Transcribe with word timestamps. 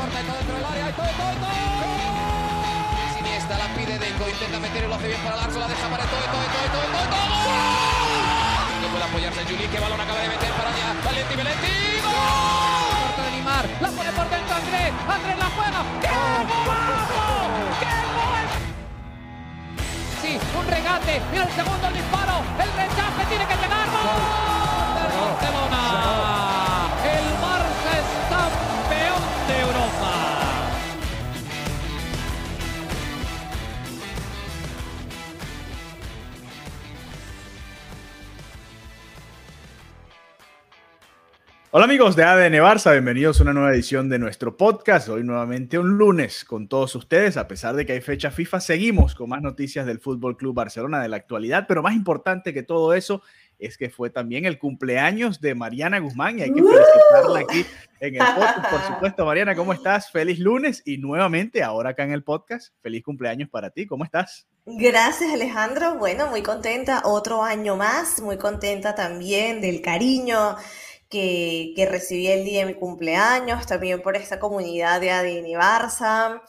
corta 0.00 0.16
dentro 0.22 0.54
del 0.56 0.64
área. 0.64 0.86
¡Ay, 0.86 0.92
todo, 0.96 1.12
todo, 1.20 1.32
todo! 1.44 1.52
Siniestra 3.16 3.58
la 3.58 3.68
pide 3.76 3.98
Deco, 3.98 4.24
intenta 4.28 4.58
meter 4.60 4.84
y 4.84 4.88
lo 4.88 4.94
hace 4.94 5.08
bien 5.08 5.20
para 5.20 5.36
Larso, 5.36 5.58
la 5.60 5.68
deja 5.68 5.88
para 5.88 6.04
todo, 6.04 6.24
todo, 6.34 6.46
todo, 6.48 6.66
todo, 6.72 7.04
todo. 7.12 7.36
No 8.80 8.88
puede 8.88 9.04
apoyarse 9.04 9.44
Juli, 9.44 9.66
que 9.68 9.78
balón 9.78 10.00
acaba 10.00 10.20
de 10.20 10.28
meter 10.28 10.52
para 10.56 10.70
allá. 10.72 10.88
Valenti, 11.04 11.34
Valenti. 11.36 11.74
¡Gol! 12.00 12.16
Corta 13.04 13.22
de 13.24 13.30
Neymar, 13.30 13.64
la 13.80 13.88
pone 13.92 14.12
por 14.16 14.26
dentro 14.30 14.54
Andrés. 14.56 14.90
Andrés 15.04 15.36
la 15.36 15.48
juega. 15.56 15.80
¡Qué 16.00 16.08
golazo! 16.64 17.24
¡Qué 17.80 17.92
gol! 18.16 18.46
Sí, 20.22 20.32
un 20.58 20.66
regate. 20.66 21.20
Mira 21.30 21.44
el 21.44 21.52
segundo 21.52 21.84
el 21.88 21.94
disparo. 21.94 22.36
El 22.56 22.70
rechace 22.72 23.22
tiene 23.28 23.44
que 23.44 23.56
llegar. 23.60 23.86
¡Gol! 23.92 24.20
Del 24.96 25.12
Barcelona. 25.20 26.29
Hola 41.72 41.84
amigos 41.84 42.16
de 42.16 42.24
ADN 42.24 42.54
Barça, 42.54 42.90
bienvenidos 42.90 43.38
a 43.38 43.44
una 43.44 43.52
nueva 43.52 43.72
edición 43.72 44.08
de 44.08 44.18
nuestro 44.18 44.56
podcast. 44.56 45.08
Hoy 45.08 45.22
nuevamente 45.22 45.78
un 45.78 45.98
lunes 45.98 46.44
con 46.44 46.66
todos 46.66 46.96
ustedes. 46.96 47.36
A 47.36 47.46
pesar 47.46 47.76
de 47.76 47.86
que 47.86 47.92
hay 47.92 48.00
fecha 48.00 48.32
FIFA, 48.32 48.58
seguimos 48.58 49.14
con 49.14 49.28
más 49.28 49.40
noticias 49.40 49.86
del 49.86 50.00
Fútbol 50.00 50.36
Club 50.36 50.52
Barcelona 50.52 51.00
de 51.00 51.06
la 51.06 51.14
actualidad, 51.14 51.66
pero 51.68 51.80
más 51.80 51.94
importante 51.94 52.52
que 52.52 52.64
todo 52.64 52.92
eso 52.92 53.22
es 53.60 53.78
que 53.78 53.88
fue 53.88 54.10
también 54.10 54.46
el 54.46 54.58
cumpleaños 54.58 55.40
de 55.40 55.54
Mariana 55.54 56.00
Guzmán 56.00 56.40
y 56.40 56.42
hay 56.42 56.52
que 56.52 56.60
felicitarla 56.60 57.38
aquí 57.38 57.64
en 58.00 58.14
el 58.16 58.26
podcast. 58.34 58.68
Por 58.68 58.80
supuesto, 58.94 59.24
Mariana, 59.24 59.54
¿cómo 59.54 59.72
estás? 59.72 60.10
Feliz 60.10 60.40
lunes 60.40 60.82
y 60.84 60.98
nuevamente 60.98 61.62
ahora 61.62 61.90
acá 61.90 62.02
en 62.02 62.10
el 62.10 62.24
podcast, 62.24 62.74
feliz 62.82 63.04
cumpleaños 63.04 63.48
para 63.48 63.70
ti. 63.70 63.86
¿Cómo 63.86 64.02
estás? 64.02 64.48
Gracias 64.66 65.32
Alejandro, 65.32 65.98
bueno, 65.98 66.26
muy 66.26 66.42
contenta, 66.42 67.02
otro 67.04 67.44
año 67.44 67.76
más, 67.76 68.20
muy 68.20 68.38
contenta 68.38 68.96
también 68.96 69.60
del 69.60 69.80
cariño 69.80 70.56
que, 71.10 71.72
que 71.76 71.86
recibí 71.86 72.28
el 72.28 72.44
día 72.44 72.60
de 72.60 72.72
mi 72.72 72.78
cumpleaños, 72.78 73.66
también 73.66 74.00
por 74.00 74.16
esta 74.16 74.38
comunidad 74.38 75.00
de 75.00 75.10
ADN 75.10 75.46
Barça 75.60 76.40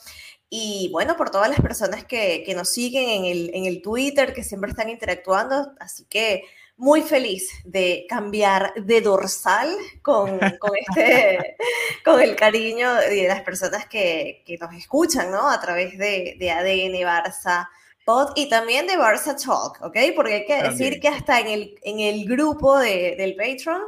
y 0.49 0.89
bueno, 0.91 1.15
por 1.15 1.29
todas 1.29 1.49
las 1.49 1.61
personas 1.61 2.05
que, 2.05 2.43
que 2.45 2.53
nos 2.53 2.69
siguen 2.69 3.09
en 3.09 3.25
el, 3.25 3.51
en 3.53 3.65
el 3.65 3.81
Twitter, 3.81 4.33
que 4.33 4.43
siempre 4.43 4.69
están 4.69 4.89
interactuando, 4.89 5.73
así 5.79 6.05
que 6.09 6.43
muy 6.75 7.01
feliz 7.03 7.49
de 7.63 8.05
cambiar 8.09 8.73
de 8.75 9.01
dorsal 9.01 9.69
con, 10.01 10.39
con, 10.59 10.71
este, 10.75 11.55
con 12.05 12.19
el 12.21 12.35
cariño 12.35 12.93
de 12.95 13.27
las 13.27 13.43
personas 13.43 13.85
que, 13.85 14.43
que 14.45 14.57
nos 14.57 14.73
escuchan, 14.75 15.31
¿no? 15.31 15.49
A 15.49 15.61
través 15.61 15.97
de, 15.97 16.35
de 16.37 16.51
ADN 16.51 16.95
Barça 17.07 17.67
Pod 18.03 18.33
y 18.35 18.49
también 18.49 18.87
de 18.87 18.97
Barça 18.97 19.35
Talk, 19.41 19.81
¿ok? 19.83 19.97
Porque 20.15 20.33
hay 20.33 20.45
que 20.45 20.57
También. 20.57 20.77
decir 20.77 20.99
que 20.99 21.07
hasta 21.07 21.39
en 21.39 21.47
el, 21.47 21.75
en 21.83 21.99
el 21.99 22.25
grupo 22.25 22.77
de, 22.79 23.15
del 23.15 23.35
Patreon 23.35 23.81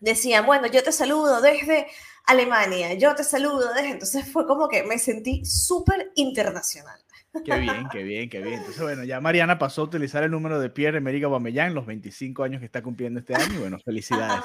decían, 0.00 0.46
bueno, 0.46 0.66
yo 0.66 0.82
te 0.82 0.92
saludo 0.92 1.40
desde 1.40 1.86
Alemania, 2.26 2.94
yo 2.94 3.14
te 3.14 3.24
saludo 3.24 3.72
desde... 3.74 3.90
Entonces 3.90 4.30
fue 4.30 4.46
como 4.46 4.68
que 4.68 4.82
me 4.82 4.98
sentí 4.98 5.44
súper 5.44 6.12
internacional. 6.14 6.98
Qué 7.44 7.58
bien, 7.58 7.88
qué 7.90 8.02
bien, 8.02 8.30
qué 8.30 8.40
bien. 8.40 8.54
Entonces, 8.54 8.82
bueno, 8.82 9.04
ya 9.04 9.20
Mariana 9.20 9.58
pasó 9.58 9.82
a 9.82 9.84
utilizar 9.84 10.22
el 10.24 10.30
número 10.30 10.58
de 10.58 10.70
Pierre-Emerick 10.70 11.24
Aubameyang, 11.24 11.74
los 11.74 11.86
25 11.86 12.42
años 12.42 12.60
que 12.60 12.66
está 12.66 12.82
cumpliendo 12.82 13.20
este 13.20 13.34
año. 13.34 13.54
y 13.54 13.58
Bueno, 13.58 13.78
felicidades. 13.84 14.44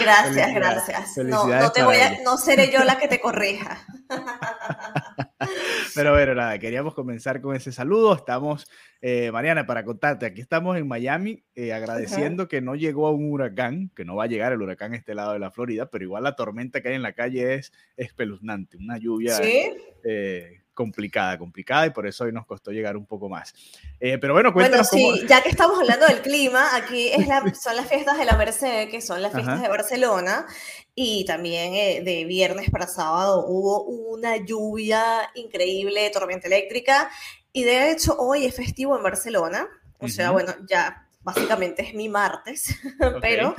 Gracias, 0.00 0.34
Felicidades, 0.34 0.54
gracias. 0.54 1.08
No, 1.08 1.14
felicidades 1.14 1.64
no, 1.64 1.72
te 1.72 1.82
voy 1.82 1.96
a, 1.96 2.22
no 2.24 2.36
seré 2.36 2.70
yo 2.72 2.84
la 2.84 2.98
que 2.98 3.08
te 3.08 3.20
corrija. 3.20 3.86
Pero 5.94 6.12
bueno, 6.12 6.34
nada, 6.34 6.58
queríamos 6.58 6.94
comenzar 6.94 7.40
con 7.40 7.54
ese 7.54 7.72
saludo. 7.72 8.14
Estamos, 8.14 8.66
eh, 9.00 9.30
Mariana, 9.32 9.66
para 9.66 9.84
contarte, 9.84 10.26
aquí 10.26 10.40
estamos 10.40 10.76
en 10.76 10.88
Miami 10.88 11.44
eh, 11.54 11.72
agradeciendo 11.72 12.48
que 12.48 12.60
no 12.60 12.74
llegó 12.74 13.06
a 13.06 13.10
un 13.10 13.30
huracán, 13.30 13.90
que 13.94 14.04
no 14.04 14.16
va 14.16 14.24
a 14.24 14.28
llegar 14.28 14.52
el 14.52 14.62
huracán 14.62 14.92
a 14.92 14.96
este 14.96 15.14
lado 15.14 15.32
de 15.32 15.38
la 15.38 15.50
Florida, 15.50 15.90
pero 15.90 16.04
igual 16.04 16.24
la 16.24 16.36
tormenta 16.36 16.80
que 16.80 16.88
hay 16.88 16.94
en 16.94 17.02
la 17.02 17.12
calle 17.12 17.54
es 17.54 17.72
espeluznante, 17.96 18.76
una 18.76 18.98
lluvia 18.98 19.34
¿Sí? 19.36 19.70
eh, 20.04 20.61
complicada, 20.74 21.38
complicada, 21.38 21.86
y 21.86 21.90
por 21.90 22.06
eso 22.06 22.24
hoy 22.24 22.32
nos 22.32 22.46
costó 22.46 22.70
llegar 22.70 22.96
un 22.96 23.06
poco 23.06 23.28
más. 23.28 23.52
Eh, 24.00 24.18
pero 24.18 24.32
bueno, 24.32 24.52
Bueno, 24.52 24.68
cuéntanos 24.70 24.88
cómo... 24.90 25.12
sí, 25.14 25.26
ya 25.28 25.42
que 25.42 25.50
estamos 25.50 25.78
hablando 25.78 26.06
del 26.06 26.22
clima, 26.22 26.74
aquí 26.74 27.08
es 27.08 27.26
la- 27.28 27.52
son 27.54 27.76
las 27.76 27.88
fiestas 27.88 28.16
de 28.18 28.24
la 28.24 28.36
Merced, 28.36 28.88
que 28.90 29.00
son 29.00 29.20
las 29.22 29.32
fiestas 29.32 29.54
Ajá. 29.54 29.62
de 29.64 29.68
Barcelona, 29.68 30.46
y 30.94 31.24
también 31.24 31.74
eh, 31.74 32.02
de 32.02 32.24
viernes 32.24 32.70
para 32.70 32.86
sábado 32.86 33.44
hubo 33.46 33.84
una 33.84 34.36
lluvia 34.38 35.30
increíble, 35.34 36.08
tormenta 36.10 36.46
eléctrica, 36.46 37.10
y 37.52 37.64
de 37.64 37.90
hecho 37.90 38.16
hoy 38.18 38.46
es 38.46 38.54
festivo 38.56 38.96
en 38.96 39.02
Barcelona, 39.02 39.68
o 39.98 40.08
sea, 40.08 40.32
bueno, 40.32 40.52
ya 40.68 41.01
básicamente 41.22 41.82
es 41.82 41.94
mi 41.94 42.08
martes, 42.08 42.74
pero 43.20 43.54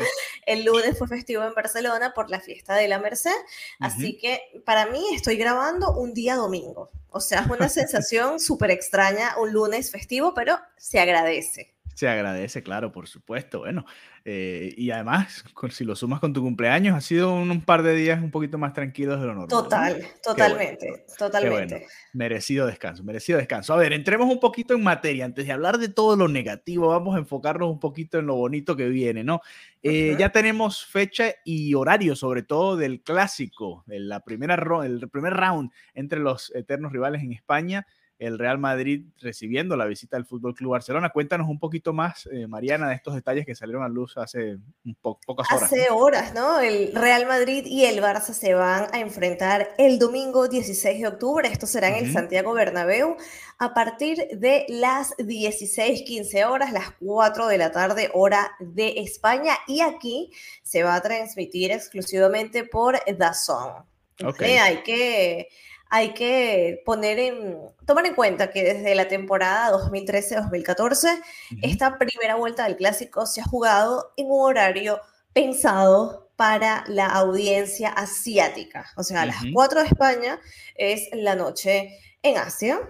el 0.46 0.66
lunes 0.66 0.98
fue 0.98 1.08
festivo 1.08 1.44
en 1.44 1.54
Barcelona 1.54 2.14
por 2.14 2.30
la 2.30 2.40
fiesta 2.40 2.76
de 2.76 2.88
la 2.88 3.00
Merced, 3.00 3.32
así 3.80 4.18
que 4.18 4.42
para 4.66 4.86
mí 4.88 5.04
estoy 5.14 5.38
grabando 5.38 5.94
un 5.94 6.14
día 6.14 6.36
domingo. 6.36 6.90
O 7.10 7.20
sea, 7.20 7.42
es 7.42 7.48
una 7.48 7.70
sensación 7.70 8.40
súper 8.40 8.72
extraña, 8.72 9.36
un 9.40 9.54
lunes 9.54 9.92
festivo, 9.92 10.34
pero 10.34 10.58
se 10.78 11.00
agradece. 11.00 11.74
Se 11.94 12.08
agradece, 12.08 12.64
claro, 12.64 12.92
por 12.92 13.08
supuesto. 13.08 13.60
Bueno, 13.60 13.86
eh, 14.26 14.74
y 14.78 14.92
además, 14.92 15.44
con- 15.54 15.72
si 15.72 15.84
lo 15.84 15.96
sumas 15.96 16.20
con 16.20 16.34
tu 16.34 16.42
cumpleaños, 16.42 16.96
ha 16.96 17.02
sido 17.02 17.34
un, 17.34 17.52
un 17.52 17.62
par 17.62 17.84
de 17.84 17.94
días 17.96 18.22
un 18.22 18.32
poquito 18.32 18.58
más 18.58 18.74
tranquilos 18.74 19.20
de 19.20 19.28
lo 19.28 19.34
normal. 19.36 19.48
¿no? 19.50 19.64
Total, 19.64 20.08
totalmente, 20.24 21.06
totalmente. 21.18 21.76
bueno. 21.76 21.88
Merecido 22.14 22.66
descanso, 22.66 23.04
merecido 23.04 23.38
descanso. 23.38 23.74
A 23.74 23.78
ver, 23.78 23.94
entremos 23.94 24.28
un 24.30 24.40
poquito 24.40 24.74
en 24.74 24.84
materia. 24.84 25.26
Antes 25.26 25.46
de 25.46 25.52
hablar 25.52 25.78
de 25.78 25.90
todo 25.90 26.16
lo 26.16 26.28
negativo, 26.28 26.88
vamos 26.88 27.16
a 27.16 27.20
enfocarnos 27.20 27.70
un 27.70 27.80
poquito 27.80 28.20
en 28.20 28.26
lo 28.28 28.36
bonito 28.36 28.76
que 28.76 28.88
viene, 28.90 29.24
¿no? 29.24 29.42
Eh. 29.84 30.16
Ya 30.18 30.30
tenemos 30.30 30.86
fecha 30.86 31.26
y 31.44 31.74
horario, 31.74 32.16
sobre 32.16 32.42
todo 32.44 32.78
del 32.78 33.02
clásico, 33.02 33.84
de 33.86 34.00
la 34.00 34.22
primera 34.22 34.56
el 34.84 35.10
primer 35.10 35.34
round 35.34 35.72
entre 35.94 36.20
los 36.20 36.54
eternos 36.56 36.92
rivales 36.92 37.22
en 37.22 37.34
España. 37.34 37.86
El 38.26 38.40
Real 38.40 38.58
Madrid 38.58 39.06
recibiendo 39.20 39.76
la 39.76 39.86
visita 39.86 40.18
del 40.18 40.26
Fútbol 40.26 40.56
Club 40.56 40.72
Barcelona. 40.72 41.10
Cuéntanos 41.10 41.48
un 41.50 41.60
poquito 41.60 41.94
más, 41.94 42.28
eh, 42.32 42.48
Mariana, 42.48 42.90
de 42.90 42.96
estos 42.96 43.16
detalles 43.16 43.46
que 43.46 43.56
salieron 43.56 43.84
a 43.84 43.90
luz 43.90 44.18
hace 44.18 44.58
un 44.86 44.96
po- 45.02 45.20
pocas 45.26 45.48
horas. 45.52 45.64
Hace 45.64 45.90
horas, 45.90 46.34
¿no? 46.34 46.60
El 46.60 46.94
Real 46.94 47.26
Madrid 47.28 47.66
y 47.66 47.86
el 47.86 48.00
Barça 48.02 48.34
se 48.34 48.54
van 48.54 48.88
a 48.94 49.00
enfrentar 49.00 49.70
el 49.78 50.00
domingo 50.00 50.48
16 50.48 51.00
de 51.02 51.08
octubre. 51.08 51.48
Esto 51.48 51.68
será 51.68 51.90
en 51.90 51.96
el 51.96 52.04
Ujú. 52.06 52.14
Santiago 52.14 52.54
Bernabéu 52.54 53.18
a 53.60 53.74
partir 53.74 54.18
de 54.34 54.66
las 54.70 55.14
16:15 55.18 56.46
horas, 56.46 56.72
las 56.72 56.92
4 57.00 57.48
de 57.48 57.58
la 57.58 57.72
tarde, 57.72 58.10
hora 58.14 58.52
de 58.60 58.94
España. 58.98 59.54
Y 59.68 59.82
aquí 59.82 60.32
se 60.64 60.84
va 60.84 60.96
a 60.96 61.02
transmitir 61.02 61.72
exclusivamente 61.72 62.64
por 62.64 63.00
DAZN. 63.18 63.84
Ok. 64.24 64.28
¿ok? 64.28 64.42
Hay 64.42 64.84
que, 64.84 65.48
hay 65.94 66.16
que 66.16 66.82
poner 66.88 67.20
en, 67.20 67.60
tomar 67.86 68.08
en 68.08 68.16
cuenta 68.16 68.50
que 68.50 68.64
desde 68.64 68.96
la 68.96 69.08
temporada 69.08 69.72
2013-2014 69.78 70.90
Ujú. 70.90 71.60
esta 71.62 72.00
primera 72.00 72.34
vuelta 72.34 72.64
del 72.64 72.78
clásico 72.78 73.28
se 73.28 73.42
ha 73.42 73.44
jugado 73.44 74.12
en 74.18 74.26
un 74.26 74.42
horario 74.42 75.00
pensado 75.34 76.32
para 76.36 76.84
la 76.88 77.06
audiencia 77.06 77.90
asiática. 77.90 78.88
O 78.96 79.04
sea, 79.04 79.22
a 79.22 79.28
las 79.28 79.44
Ujú. 79.44 79.54
4 79.54 79.82
de 79.82 79.86
España 79.86 80.40
es 80.74 81.10
la 81.14 81.36
noche 81.36 82.00
en 82.24 82.38
Asia. 82.40 82.82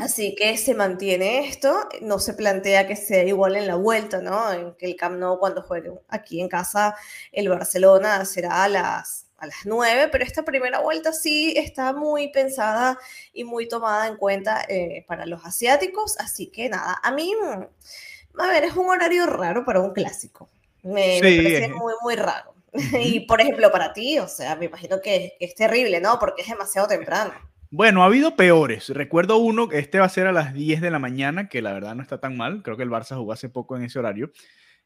Así 0.00 0.34
que 0.36 0.56
se 0.56 0.74
mantiene 0.74 1.46
esto, 1.46 1.86
no 2.00 2.18
se 2.18 2.32
plantea 2.32 2.86
que 2.86 2.96
sea 2.96 3.24
igual 3.24 3.56
en 3.56 3.66
la 3.66 3.74
vuelta, 3.74 4.22
¿no? 4.22 4.50
En 4.52 4.74
que 4.76 4.86
el 4.86 4.96
Camp 4.96 5.18
Nou 5.18 5.38
cuando 5.38 5.60
juegue 5.60 5.90
aquí 6.08 6.40
en 6.40 6.48
casa 6.48 6.96
el 7.30 7.50
Barcelona 7.50 8.24
será 8.24 8.64
a 8.64 8.68
las, 8.68 9.26
a 9.40 9.46
las 9.46 9.56
9, 9.64 10.08
pero 10.12 10.24
esta 10.24 10.44
primera 10.44 10.80
vuelta 10.80 11.12
sí 11.12 11.54
está 11.56 11.92
muy 11.92 12.28
pensada 12.28 12.98
y 13.32 13.44
muy 13.44 13.68
tomada 13.68 14.06
en 14.06 14.16
cuenta 14.16 14.64
eh, 14.68 15.04
para 15.08 15.26
los 15.26 15.44
asiáticos, 15.44 16.18
así 16.20 16.46
que 16.48 16.68
nada, 16.68 16.98
a 17.02 17.10
mí, 17.12 17.32
mm, 17.34 18.40
a 18.40 18.46
ver, 18.48 18.64
es 18.64 18.76
un 18.76 18.88
horario 18.88 19.26
raro 19.26 19.64
para 19.64 19.80
un 19.80 19.92
clásico, 19.92 20.48
me, 20.82 21.18
parece 21.20 21.64
es- 21.64 21.70
muy, 21.70 21.94
muy 22.02 22.16
raro. 22.16 22.54
Y 23.02 23.20
por 23.26 23.40
ejemplo, 23.40 23.70
para 23.72 23.92
ti, 23.92 24.18
o 24.20 24.28
sea, 24.28 24.54
me 24.54 24.66
imagino 24.66 25.00
que, 25.00 25.34
que 25.38 25.44
es 25.44 25.54
terrible, 25.56 26.00
¿no? 26.00 26.18
Porque 26.20 26.42
es 26.42 26.48
demasiado 26.48 26.86
temprano. 26.86 27.32
Bueno, 27.72 28.02
ha 28.02 28.06
habido 28.06 28.36
peores. 28.36 28.88
Recuerdo 28.88 29.38
uno 29.38 29.68
que 29.68 29.78
este 29.78 29.98
va 30.00 30.06
a 30.06 30.08
ser 30.08 30.26
a 30.26 30.32
las 30.32 30.54
10 30.54 30.80
de 30.80 30.90
la 30.90 30.98
mañana, 30.98 31.48
que 31.48 31.62
la 31.62 31.72
verdad 31.72 31.94
no 31.94 32.02
está 32.02 32.18
tan 32.18 32.36
mal. 32.36 32.62
Creo 32.62 32.76
que 32.76 32.82
el 32.82 32.90
Barça 32.90 33.16
jugó 33.16 33.32
hace 33.32 33.48
poco 33.48 33.76
en 33.76 33.84
ese 33.84 33.98
horario. 33.98 34.32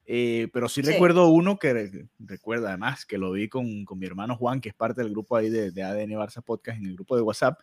Eh, 0.07 0.49
pero 0.53 0.69
sí, 0.69 0.83
Sí. 0.83 0.93
recuerdo 0.93 1.29
uno 1.29 1.59
que 1.59 1.73
re- 1.73 2.07
recuerdo 2.19 2.69
además 2.69 3.07
que 3.07 3.17
lo 3.19 3.33
vi 3.33 3.49
con, 3.49 3.85
con 3.87 3.99
mi 3.99 4.07
hermano 4.07 4.37
Juan, 4.37 4.61
que 4.61 4.69
es 4.69 4.75
parte 4.75 5.03
del 5.03 5.11
grupo 5.13 5.37
ahí 5.37 5.49
de, 5.49 5.71
de 5.71 5.83
ADN 5.83 6.11
Barça 6.19 6.43
Podcast 6.43 6.79
en 6.79 6.87
el 6.87 6.95
grupo 6.95 7.17
de 7.17 7.23
WhatsApp. 7.23 7.59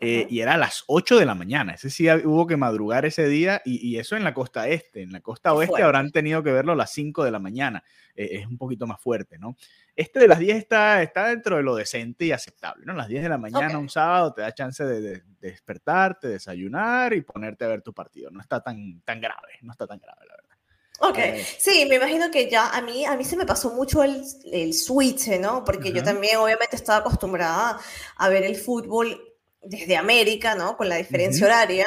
eh, 0.00 0.26
y 0.28 0.40
era 0.40 0.54
a 0.54 0.56
las 0.58 0.82
8 0.88 1.18
de 1.18 1.24
la 1.24 1.36
mañana. 1.36 1.74
Ese 1.74 1.88
sí 1.88 2.08
hubo 2.24 2.46
que 2.48 2.56
madrugar 2.56 3.04
ese 3.06 3.28
día 3.28 3.62
y, 3.64 3.96
eso 3.96 4.16
en 4.16 4.24
la 4.24 4.34
costa 4.34 4.66
este. 4.68 5.02
En 5.02 5.12
la 5.12 5.20
costa 5.20 5.52
oeste 5.54 5.82
habrán 5.84 6.10
tenido 6.10 6.42
que 6.42 6.50
verlo 6.52 6.72
a 6.72 6.76
las 6.76 6.90
5 6.90 7.22
de 7.22 7.30
la 7.30 7.38
mañana. 7.38 7.84
Eh, 8.16 8.40
es 8.40 8.46
un 8.48 8.58
poquito 8.58 8.86
más 8.88 9.00
fuerte, 9.00 9.38
¿no? 9.38 9.56
Este 9.94 10.18
de 10.18 10.26
las 10.26 10.40
10 10.40 10.56
está, 10.56 11.00
está 11.02 11.28
dentro 11.28 11.56
de 11.56 11.62
lo 11.62 11.76
decente 11.76 12.24
y 12.24 12.32
aceptable, 12.32 12.84
¿no? 12.84 12.92
A 12.92 12.96
las 12.96 13.08
10 13.08 13.22
de 13.22 13.28
la 13.28 13.38
mañana 13.38 13.78
un 13.78 13.88
sábado 13.88 14.34
te 14.34 14.42
da 14.42 14.52
chance 14.52 14.84
de, 14.84 15.22
despertarte, 15.38 16.26
desayunar 16.28 17.12
y 17.12 17.20
ponerte 17.22 17.64
a 17.64 17.68
ver 17.68 17.82
tu 17.82 17.92
partido. 17.94 18.30
No 18.32 18.40
está 18.40 18.60
tan, 18.60 19.00
tan 19.02 19.20
grave, 19.20 19.58
no 19.62 19.70
está 19.70 19.86
tan 19.86 19.98
grave, 20.00 20.26
la 20.26 20.34
verdad. 20.34 20.53
Ok, 21.00 21.18
sí, 21.58 21.86
me 21.88 21.96
imagino 21.96 22.30
que 22.30 22.48
ya 22.48 22.70
a 22.70 22.80
mí, 22.80 23.04
a 23.04 23.16
mí 23.16 23.24
se 23.24 23.36
me 23.36 23.44
pasó 23.44 23.70
mucho 23.70 24.02
el, 24.02 24.22
el 24.52 24.72
switch, 24.72 25.28
¿no? 25.40 25.64
Porque 25.64 25.92
yo 25.92 26.02
también 26.02 26.36
obviamente 26.36 26.76
estaba 26.76 27.00
acostumbrada 27.00 27.78
a 28.16 28.28
ver 28.28 28.44
el 28.44 28.56
fútbol 28.56 29.20
desde 29.60 29.96
América, 29.96 30.54
¿no? 30.54 30.76
Con 30.76 30.88
la 30.88 30.96
diferencia 30.96 31.46
horaria, 31.46 31.86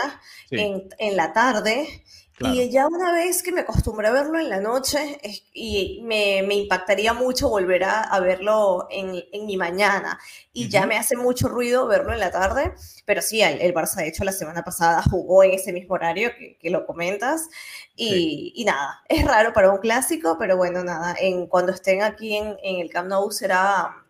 en, 0.52 0.90
en, 0.98 1.16
la 1.16 1.32
tarde. 1.32 2.04
Y 2.40 2.70
ya 2.70 2.88
una 2.88 3.12
vez 3.12 3.42
que 3.42 3.52
me 3.52 3.62
acostumbré 3.62 4.08
a 4.08 4.12
verlo 4.12 4.40
en 4.40 4.50
la 4.50 4.60
noche, 4.60 5.20
y 5.54 6.02
me, 6.04 6.44
me 6.44 6.54
impactaría 6.54 7.14
mucho 7.14 7.50
volver 7.50 7.84
a, 7.84 8.02
a 8.02 8.20
verlo 8.20 8.88
en, 8.92 9.24
en, 9.32 9.48
mi 9.48 9.58
mañana. 9.58 10.20
Y 10.54 10.70
ya 10.70 10.86
me 10.86 10.98
hace 10.98 11.18
mucho 11.18 11.48
ruido 11.48 11.88
verlo 11.88 12.14
en 12.14 12.20
la 12.20 12.30
tarde. 12.30 12.74
Pero 13.06 13.24
sí, 13.24 13.42
el, 13.42 13.60
el, 13.60 13.74
Barça, 13.74 13.96
de 13.96 14.10
hecho, 14.10 14.24
la 14.24 14.32
semana 14.32 14.64
pasada 14.64 15.02
jugó 15.02 15.44
en 15.44 15.54
ese 15.54 15.74
mismo 15.74 15.96
horario 15.96 16.30
que, 16.38 16.58
que 16.60 16.70
lo 16.70 16.86
comentas. 16.86 17.50
Y, 17.96 18.54
y, 18.56 18.66
nada, 18.66 19.02
es 19.10 19.26
raro 19.26 19.52
para 19.52 19.72
un 19.72 19.80
clásico, 19.80 20.38
pero 20.38 20.58
bueno, 20.58 20.84
nada, 20.84 21.16
en, 21.20 21.48
cuando 21.48 21.72
estén 21.72 22.04
aquí 22.04 22.36
en, 22.36 22.56
en 22.62 22.82
el 22.82 22.92
Camp 22.92 23.10
Nou 23.10 23.32
será, 23.32 24.06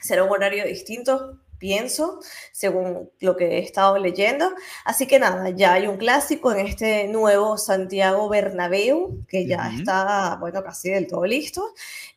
será 0.00 0.24
un 0.24 0.30
horario 0.30 0.64
distinto 0.64 1.40
pienso, 1.58 2.20
según 2.52 3.10
lo 3.20 3.36
que 3.36 3.56
he 3.56 3.58
estado 3.58 3.98
leyendo. 3.98 4.52
Así 4.84 5.06
que 5.06 5.18
nada, 5.18 5.50
ya 5.50 5.74
hay 5.74 5.86
un 5.86 5.96
clásico 5.96 6.52
en 6.52 6.66
este 6.66 7.08
nuevo 7.08 7.58
Santiago 7.58 8.28
Bernabéu, 8.28 9.24
que 9.28 9.46
ya 9.46 9.70
está, 9.76 10.36
bueno, 10.40 10.62
casi 10.62 10.90
del 10.90 11.06
todo 11.06 11.24
listo. 11.26 11.72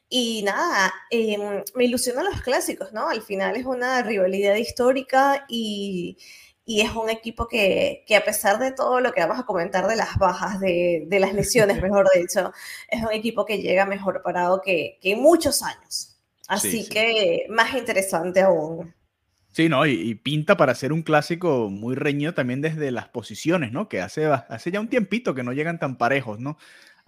Y 0.10 0.42
nada, 0.44 0.92
em, 1.12 1.64
me 1.76 1.86
ilusionan 1.86 2.26
los 2.26 2.42
clásicos, 2.42 2.92
¿no? 2.94 3.10
Al 3.10 3.22
final 3.22 3.56
es 3.56 3.66
una 3.66 4.02
rivalidad 4.02 4.56
histórica 4.56 5.46
y, 5.48 6.18
y 6.66 6.82
es 6.82 6.92
un 6.96 7.10
equipo 7.10 7.48
que, 7.48 8.04
que, 8.08 8.16
a 8.16 8.24
pesar 8.24 8.60
de 8.60 8.72
todo 8.72 9.00
lo 9.02 9.12
que 9.12 9.22
vamos 9.22 9.40
a 9.40 9.46
comentar 9.46 9.88
de 9.88 9.96
las 9.96 10.18
bajas, 10.18 10.60
de, 10.60 11.04
de 11.08 11.20
las 11.20 11.34
lesiones, 11.34 11.82
mejor 11.82 12.08
dicho, 12.16 12.52
es 12.90 13.02
un 13.04 13.12
equipo 13.12 13.46
que 13.46 13.60
llega 13.60 13.86
mejor 13.86 14.22
parado 14.24 14.62
que, 14.62 14.98
que 15.02 15.16
muchos 15.16 15.62
años. 15.64 16.18
Así 16.48 16.90
que 16.90 17.46
más 17.50 17.76
interesante 17.76 18.42
aún. 18.42 18.94
Sí, 19.52 19.68
¿no? 19.68 19.86
Y, 19.86 20.16
pinta 20.16 20.58
para 20.58 20.76
ser 20.76 20.94
un 20.94 21.02
clásico 21.02 21.70
muy 21.70 21.96
reñido 21.96 22.34
también 22.34 22.62
desde 22.62 22.92
las 22.92 23.10
posiciones, 23.10 23.72
¿no? 23.72 23.90
Que 23.90 24.02
hace, 24.02 24.26
hace 24.26 24.72
ya 24.72 24.80
un 24.80 24.88
tiempito 24.88 25.34
que 25.34 25.44
no 25.44 25.54
llegan 25.54 25.80
tan 25.80 25.98
parejos, 25.98 26.40
¿no? 26.40 26.58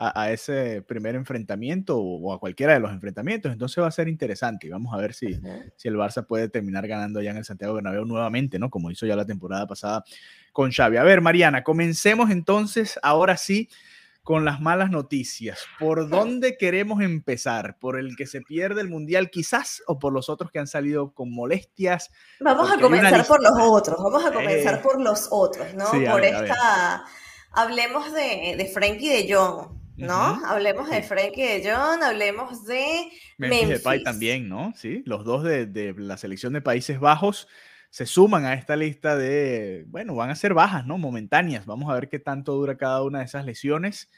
A, 0.03 0.31
ese 0.31 0.81
primer 0.81 1.13
enfrentamiento 1.13 1.99
o, 1.99 2.33
a 2.33 2.39
cualquiera 2.39 2.73
de 2.73 2.79
los 2.79 2.91
enfrentamientos. 2.91 3.51
Entonces 3.51 3.83
va 3.83 3.87
a 3.87 3.91
ser 3.91 4.07
interesante 4.07 4.65
y 4.65 4.71
vamos 4.71 4.95
a 4.95 4.97
ver 4.97 5.13
si, 5.13 5.39
si 5.75 5.87
el 5.87 5.95
Barça 5.95 6.25
puede 6.25 6.49
terminar 6.49 6.87
ganando 6.87 7.21
ya 7.21 7.29
en 7.29 7.37
el 7.37 7.45
Santiago 7.45 7.75
Bernabéu 7.75 8.05
nuevamente, 8.05 8.57
¿no? 8.57 8.71
Como 8.71 8.89
hizo 8.89 9.05
ya 9.05 9.15
la 9.15 9.27
temporada 9.27 9.67
pasada 9.67 10.03
con 10.51 10.71
Xavi. 10.71 10.97
A 10.97 11.03
ver, 11.03 11.21
Mariana, 11.21 11.63
comencemos 11.63 12.31
entonces, 12.31 12.99
ahora 13.03 13.37
sí, 13.37 13.69
con 14.23 14.45
las 14.45 14.61
malas 14.61 14.91
noticias. 14.91 15.65
¿Por 15.79 16.09
dónde 16.09 16.57
queremos 16.57 17.01
empezar? 17.01 17.77
¿Por 17.79 17.97
el 17.99 18.15
que 18.15 18.27
se 18.27 18.41
pierde 18.41 18.81
el 18.81 18.89
mundial 18.89 19.29
quizás 19.31 19.81
o 19.87 19.97
por 19.97 20.13
los 20.13 20.29
otros 20.29 20.51
que 20.51 20.59
han 20.59 20.67
salido 20.67 21.13
con 21.13 21.31
molestias? 21.31 22.11
Vamos 22.39 22.71
a 22.71 22.79
comenzar 22.79 23.25
por 23.25 23.41
los 23.41 23.53
otros, 23.59 23.97
vamos 23.97 24.25
a 24.25 24.31
comenzar 24.31 24.75
eh, 24.75 24.81
por 24.83 25.01
los 25.01 25.27
otros, 25.31 25.73
¿no? 25.73 25.89
por 25.89 26.23
esta, 26.23 27.03
hablemos 27.51 28.13
de, 28.13 28.55
de 28.57 28.65
Frankie 28.71 29.09
de 29.09 29.33
Jong. 29.33 29.81
¿no? 29.97 30.41
Hablemos 30.45 30.89
de 30.89 31.03
Frankie 31.03 31.43
de 31.43 31.71
Jong, 31.71 32.01
hablemos 32.01 32.65
de 32.65 33.11
Memphis, 33.37 33.83
Memphis. 33.85 34.03
también, 34.03 34.49
¿no? 34.49 34.73
Sí, 34.75 35.03
los 35.05 35.25
dos 35.25 35.43
de, 35.43 35.67
de, 35.67 35.93
la 35.95 36.17
selección 36.17 36.53
de 36.53 36.61
Países 36.61 36.99
Bajos 36.99 37.47
se 37.91 38.05
suman 38.05 38.45
a 38.45 38.53
esta 38.53 38.77
lista 38.77 39.17
de, 39.17 39.83
bueno, 39.89 40.15
van 40.15 40.29
a 40.29 40.35
ser 40.35 40.53
bajas, 40.53 40.85
¿no? 40.85 40.97
Momentáneas. 40.97 41.65
Vamos 41.65 41.91
a 41.91 41.93
ver 41.93 42.07
qué 42.07 42.19
tanto 42.19 42.53
dura 42.53 42.77
cada 42.77 43.03
una 43.03 43.19
de 43.19 43.25
esas 43.25 43.45
lesiones. 43.45 44.09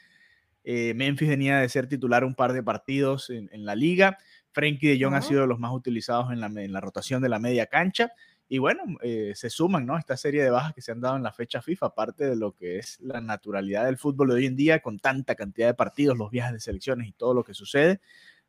Eh, 0.62 0.94
Memphis 0.94 1.28
venía 1.28 1.58
de 1.58 1.68
ser 1.68 1.88
titular 1.88 2.24
un 2.24 2.36
par 2.36 2.52
de 2.52 2.62
partidos 2.62 3.30
en, 3.30 3.48
la 3.64 3.74
liga. 3.74 4.16
Frankie 4.52 4.96
de 4.96 5.04
Jong 5.04 5.14
ha 5.14 5.22
sido 5.22 5.40
de 5.40 5.48
los 5.48 5.58
más 5.58 5.72
utilizados 5.72 6.32
en 6.32 6.72
la, 6.72 6.80
rotación 6.80 7.20
de 7.20 7.28
la 7.28 7.40
media 7.40 7.66
cancha. 7.66 8.12
Y 8.48 8.58
bueno, 8.58 8.82
eh, 9.02 9.32
se 9.34 9.50
suman, 9.50 9.84
¿no? 9.84 9.98
Esta 9.98 10.16
serie 10.16 10.44
de 10.44 10.50
bajas 10.50 10.72
que 10.72 10.80
se 10.80 10.92
han 10.92 11.00
dado 11.00 11.16
en 11.16 11.24
la 11.24 11.32
fecha 11.32 11.60
FIFA, 11.60 11.86
aparte 11.86 12.28
de 12.28 12.36
lo 12.36 12.52
que 12.52 12.78
es 12.78 13.00
la 13.00 13.20
naturalidad 13.20 13.86
del 13.86 13.98
fútbol 13.98 14.28
de 14.28 14.34
hoy 14.34 14.46
en 14.46 14.54
día, 14.54 14.78
con 14.78 15.00
tanta 15.00 15.34
cantidad 15.34 15.66
de 15.66 15.74
partidos, 15.74 16.16
los 16.16 16.30
viajes 16.30 16.52
de 16.52 16.60
selecciones 16.60 17.08
y 17.08 17.12
todo 17.12 17.34
lo 17.34 17.42
que 17.42 17.54
sucede. 17.54 18.00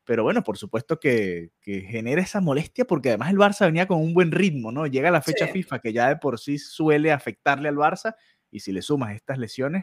Pero 0.06 0.22
bueno, 0.22 0.42
por 0.42 0.56
supuesto 0.56 0.98
que, 0.98 1.50
genera 1.60 2.22
esa 2.22 2.40
molestia 2.40 2.86
porque 2.86 3.10
además 3.10 3.30
el 3.30 3.38
Barça 3.38 3.66
venía 3.66 3.86
con 3.86 3.98
un 4.00 4.14
buen 4.14 4.30
ritmo, 4.30 4.72
¿no? 4.72 4.86
Llega 4.86 5.10
la 5.10 5.20
fecha 5.20 5.48
FIFA 5.48 5.80
que 5.80 5.92
ya 5.92 6.08
de 6.08 6.16
por 6.16 6.38
sí 6.38 6.58
suele 6.58 7.12
afectarle 7.12 7.68
al 7.68 7.76
Barça 7.76 8.14
y 8.50 8.60
si 8.60 8.72
le 8.72 8.82
sumas 8.82 9.14
estas 9.14 9.38
lesiones, 9.38 9.82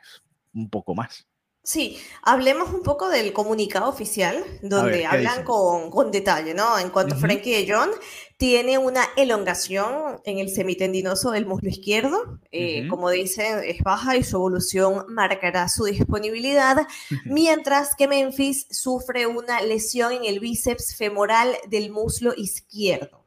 un 0.53 0.69
poco 0.69 0.95
más. 0.95 1.27
Sí, 1.65 1.97
hablemos 2.23 2.73
un 2.73 2.83
poco 2.83 3.07
del 3.07 3.31
comunicado 3.31 3.87
oficial, 3.87 4.43
donde 4.61 5.05
hablan 5.05 5.43
con, 5.45 5.89
con, 5.89 6.11
detalle, 6.11 6.53
¿no? 6.53 6.77
En 6.77 6.89
cuanto 6.89 7.15
a 7.15 7.17
Frankie 7.17 7.53
de 7.53 7.73
Jong, 7.73 7.91
tiene 8.37 8.77
una 8.77 9.05
elongación 9.15 10.21
en 10.25 10.39
el 10.39 10.49
semitendinoso 10.49 11.31
del 11.31 11.45
muslo 11.45 11.69
izquierdo, 11.69 12.39
eh, 12.51 12.87
como 12.87 13.09
dicen, 13.09 13.61
es 13.65 13.81
baja 13.81 14.17
y 14.17 14.23
su 14.23 14.37
evolución 14.37 15.05
marcará 15.07 15.69
su 15.69 15.85
disponibilidad, 15.85 16.77
mientras 17.25 17.95
que 17.95 18.07
Memphis 18.07 18.67
sufre 18.69 19.27
una 19.27 19.61
lesión 19.61 20.13
en 20.13 20.25
el 20.25 20.39
bíceps 20.39 20.95
femoral 20.95 21.55
del 21.69 21.91
muslo 21.91 22.33
izquierdo. 22.35 23.23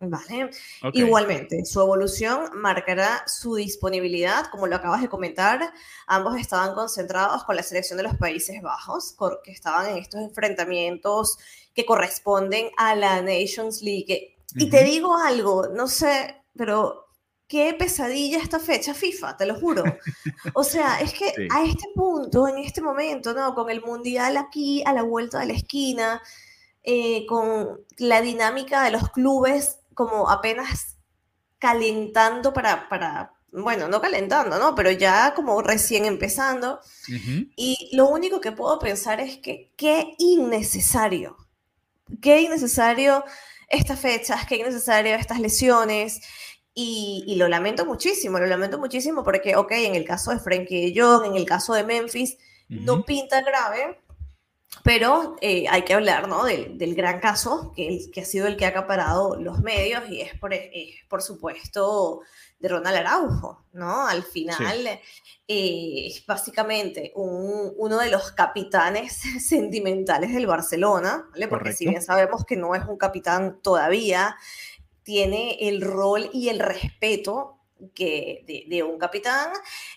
Vale. 0.00 0.50
Igualmente, 0.92 1.64
su 1.64 1.80
evolución 1.80 2.50
marcará 2.54 3.24
su 3.26 3.54
disponibilidad, 3.54 4.46
como 4.50 4.66
lo 4.66 4.76
acabas 4.76 5.00
de 5.00 5.08
comentar. 5.08 5.72
Ambos 6.06 6.36
estaban 6.36 6.74
concentrados 6.74 7.44
con 7.44 7.56
la 7.56 7.62
selección 7.62 7.96
de 7.96 8.02
los 8.02 8.16
Países 8.16 8.60
Bajos, 8.60 9.16
que 9.42 9.52
estaban 9.52 9.90
en 9.90 9.98
estos 9.98 10.20
enfrentamientos 10.20 11.38
que 11.74 11.86
corresponden 11.86 12.70
a 12.76 12.94
la 12.94 13.22
Nations 13.22 13.82
League. 13.82 14.33
Y 14.54 14.70
te 14.70 14.84
digo 14.84 15.16
algo, 15.16 15.68
no 15.68 15.88
sé, 15.88 16.44
pero 16.56 17.04
qué 17.48 17.74
pesadilla 17.74 18.38
esta 18.38 18.58
fecha 18.58 18.94
FIFA, 18.94 19.36
te 19.36 19.46
lo 19.46 19.54
juro. 19.58 19.84
O 20.54 20.64
sea, 20.64 21.00
es 21.00 21.12
que 21.12 21.32
a 21.50 21.64
este 21.64 21.88
punto, 21.94 22.48
en 22.48 22.58
este 22.58 22.80
momento, 22.80 23.34
¿no? 23.34 23.54
Con 23.54 23.70
el 23.70 23.82
Mundial 23.82 24.36
aquí 24.36 24.82
a 24.86 24.92
la 24.92 25.02
vuelta 25.02 25.40
de 25.40 25.46
la 25.46 25.52
esquina, 25.52 26.22
eh, 26.82 27.26
con 27.26 27.80
la 27.98 28.20
dinámica 28.20 28.82
de 28.84 28.90
los 28.90 29.10
clubes 29.10 29.78
como 29.94 30.28
apenas 30.28 30.96
calentando 31.58 32.52
para, 32.52 32.88
para, 32.88 33.32
bueno, 33.52 33.88
no 33.88 34.00
calentando, 34.00 34.58
¿no? 34.58 34.74
Pero 34.74 34.90
ya 34.90 35.32
como 35.34 35.62
recién 35.62 36.04
empezando. 36.04 36.80
Y 37.56 37.90
lo 37.92 38.08
único 38.08 38.40
que 38.40 38.52
puedo 38.52 38.78
pensar 38.78 39.20
es 39.20 39.38
que 39.38 39.72
qué 39.76 40.14
innecesario, 40.18 41.36
qué 42.20 42.42
innecesario 42.42 43.24
estas 43.68 44.00
fechas, 44.00 44.46
qué 44.46 44.56
innecesario 44.56 45.14
estas 45.14 45.40
lesiones. 45.40 46.20
Y, 46.76 47.34
lo 47.36 47.46
lamento 47.46 47.86
muchísimo, 47.86 48.38
lo 48.38 48.46
lamento 48.46 48.78
muchísimo 48.78 49.22
porque, 49.22 49.54
ok, 49.54 49.70
en 49.72 49.94
el 49.94 50.04
caso 50.04 50.32
de 50.32 50.40
Frankie 50.40 50.90
de 50.90 51.00
Jong, 51.00 51.26
en 51.26 51.36
el 51.36 51.46
caso 51.46 51.72
de 51.72 51.84
Memphis, 51.84 52.36
no 52.68 53.04
pinta 53.04 53.42
grave, 53.42 54.00
pero 54.82 55.36
eh, 55.40 55.66
hay 55.68 55.82
que 55.82 55.94
hablar 55.94 56.26
¿no? 56.26 56.44
del, 56.44 56.76
del 56.76 56.96
gran 56.96 57.20
caso, 57.20 57.72
que, 57.76 58.10
que, 58.12 58.22
ha 58.22 58.24
sido 58.24 58.48
el 58.48 58.56
que 58.56 58.64
ha 58.64 58.70
acaparado 58.70 59.36
los 59.36 59.60
medios, 59.60 60.02
y 60.10 60.20
es 60.20 60.36
por, 60.38 60.52
por 61.08 61.22
supuesto 61.22 62.22
de 62.64 62.70
Ronald 62.70 62.96
Araujo, 62.96 63.66
¿no? 63.74 64.06
Al 64.06 64.22
final 64.22 64.86
eh, 64.86 65.00
es 65.46 66.24
básicamente 66.24 67.12
un, 67.14 67.74
uno 67.76 67.98
de 67.98 68.10
los 68.10 68.32
capitanes 68.32 69.20
sentimentales 69.46 70.32
del 70.32 70.46
Barcelona, 70.46 71.28
¿vale? 71.30 71.46
Porque 71.46 71.74
si 71.74 71.86
bien 71.86 72.00
sabemos 72.00 72.46
que 72.46 72.56
no 72.56 72.74
es 72.74 72.82
un 72.86 72.96
capitán 72.96 73.60
todavía, 73.60 74.36
tiene 75.02 75.58
el 75.60 75.82
rol 75.82 76.30
y 76.32 76.48
el 76.48 76.58
respeto 76.58 77.58
que 77.94 78.66
de, 78.68 78.82
un 78.82 78.98
capitán 78.98 79.50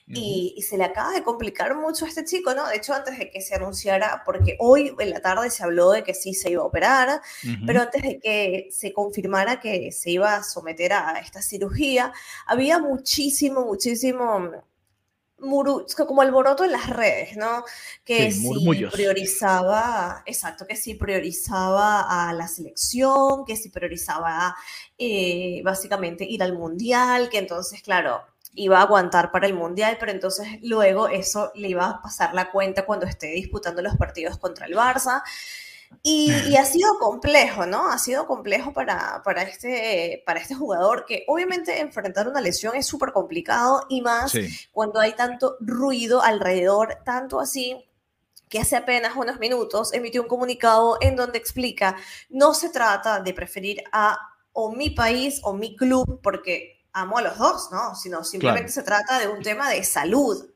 y, 0.07 0.61
se 0.67 0.77
le 0.77 0.83
acaba 0.83 1.11
de 1.11 1.23
complicar 1.23 1.75
mucho 1.75 2.05
a 2.05 2.07
este 2.09 2.25
chico, 2.25 2.53
¿no? 2.53 2.67
De 2.67 2.77
hecho, 2.77 2.93
antes 2.93 3.17
de 3.17 3.29
que 3.29 3.41
se 3.41 3.55
anunciara, 3.55 4.23
porque 4.25 4.57
hoy 4.59 4.95
en 4.99 5.09
la 5.09 5.21
tarde 5.21 5.49
se 5.49 5.63
habló 5.63 5.91
de 5.91 6.03
que 6.03 6.13
sí 6.13 6.33
se 6.33 6.51
iba 6.51 6.63
a 6.63 6.65
operar, 6.65 7.21
pero 7.65 7.81
antes 7.81 8.01
de 8.01 8.19
que 8.19 8.69
se 8.71 8.93
confirmara 8.93 9.59
que 9.59 9.91
se 9.91 10.11
iba 10.11 10.35
a 10.35 10.43
someter 10.43 10.93
a 10.93 11.19
esta 11.19 11.41
cirugía, 11.41 12.11
había 12.45 12.79
muchísimo, 12.79 13.65
muchísimo 13.65 14.51
como 15.37 16.21
alboroto 16.21 16.63
en 16.63 16.71
las 16.71 16.89
redes, 16.89 17.37
¿no? 17.37 17.63
Que 18.03 18.31
si 18.31 18.85
priorizaba, 18.91 20.23
exacto, 20.25 20.65
que 20.65 20.75
si 20.75 20.95
priorizaba 20.95 22.29
a 22.29 22.33
la 22.33 22.47
selección, 22.47 23.45
que 23.45 23.55
si 23.55 23.69
priorizaba 23.69 24.55
eh, 24.97 25.61
básicamente 25.63 26.25
ir 26.25 26.41
al 26.41 26.53
mundial, 26.53 27.29
que 27.29 27.37
entonces, 27.37 27.81
claro, 27.81 28.21
iba 28.53 28.79
a 28.79 28.81
aguantar 28.81 29.31
para 29.31 29.47
el 29.47 29.53
mundial, 29.53 29.97
pero 29.99 30.11
entonces 30.11 30.47
luego 30.63 31.07
eso 31.07 31.51
le 31.55 31.69
iba 31.69 31.87
a 31.87 32.01
pasar 32.01 32.33
la 32.33 32.51
cuenta 32.51 32.85
cuando 32.85 33.05
esté 33.05 33.27
disputando 33.27 33.81
los 33.81 33.95
partidos 33.95 34.37
contra 34.39 34.65
el 34.65 34.73
Barça. 34.73 35.21
Y, 36.03 36.31
ha 36.57 36.65
sido 36.65 36.97
complejo, 36.99 37.65
¿no? 37.65 37.89
Ha 37.89 37.97
sido 37.97 38.27
complejo 38.27 38.73
para, 38.73 39.21
para, 39.23 39.43
este, 39.43 40.23
para 40.25 40.39
este 40.39 40.55
jugador 40.55 41.05
que 41.05 41.23
obviamente 41.27 41.79
enfrentar 41.79 42.27
una 42.27 42.41
lesión 42.41 42.75
es 42.75 42.85
súper 42.85 43.11
complicado 43.11 43.85
y 43.89 44.01
más 44.01 44.33
cuando 44.71 44.99
hay 44.99 45.13
tanto 45.13 45.57
ruido 45.59 46.21
alrededor, 46.21 46.99
tanto 47.03 47.39
así 47.39 47.83
que 48.49 48.59
hace 48.59 48.77
apenas 48.77 49.15
unos 49.15 49.39
minutos 49.39 49.93
emitió 49.93 50.21
un 50.21 50.27
comunicado 50.27 50.97
en 51.01 51.15
donde 51.15 51.37
explica, 51.37 51.97
no 52.29 52.53
se 52.53 52.69
trata 52.69 53.19
de 53.19 53.33
preferir 53.33 53.83
a 53.91 54.17
o 54.59 54.71
mi 54.71 54.89
país 54.89 55.39
o 55.43 55.53
mi 55.53 55.75
club, 55.75 56.19
porque 56.23 56.83
amo 56.91 57.19
a 57.19 57.21
los 57.21 57.37
dos, 57.37 57.69
¿no? 57.71 57.93
Sino 57.93 58.23
simplemente 58.23 58.71
se 58.71 58.81
trata 58.81 59.19
de 59.19 59.27
un 59.27 59.43
tema 59.43 59.69
de 59.69 59.83
salud. 59.83 60.49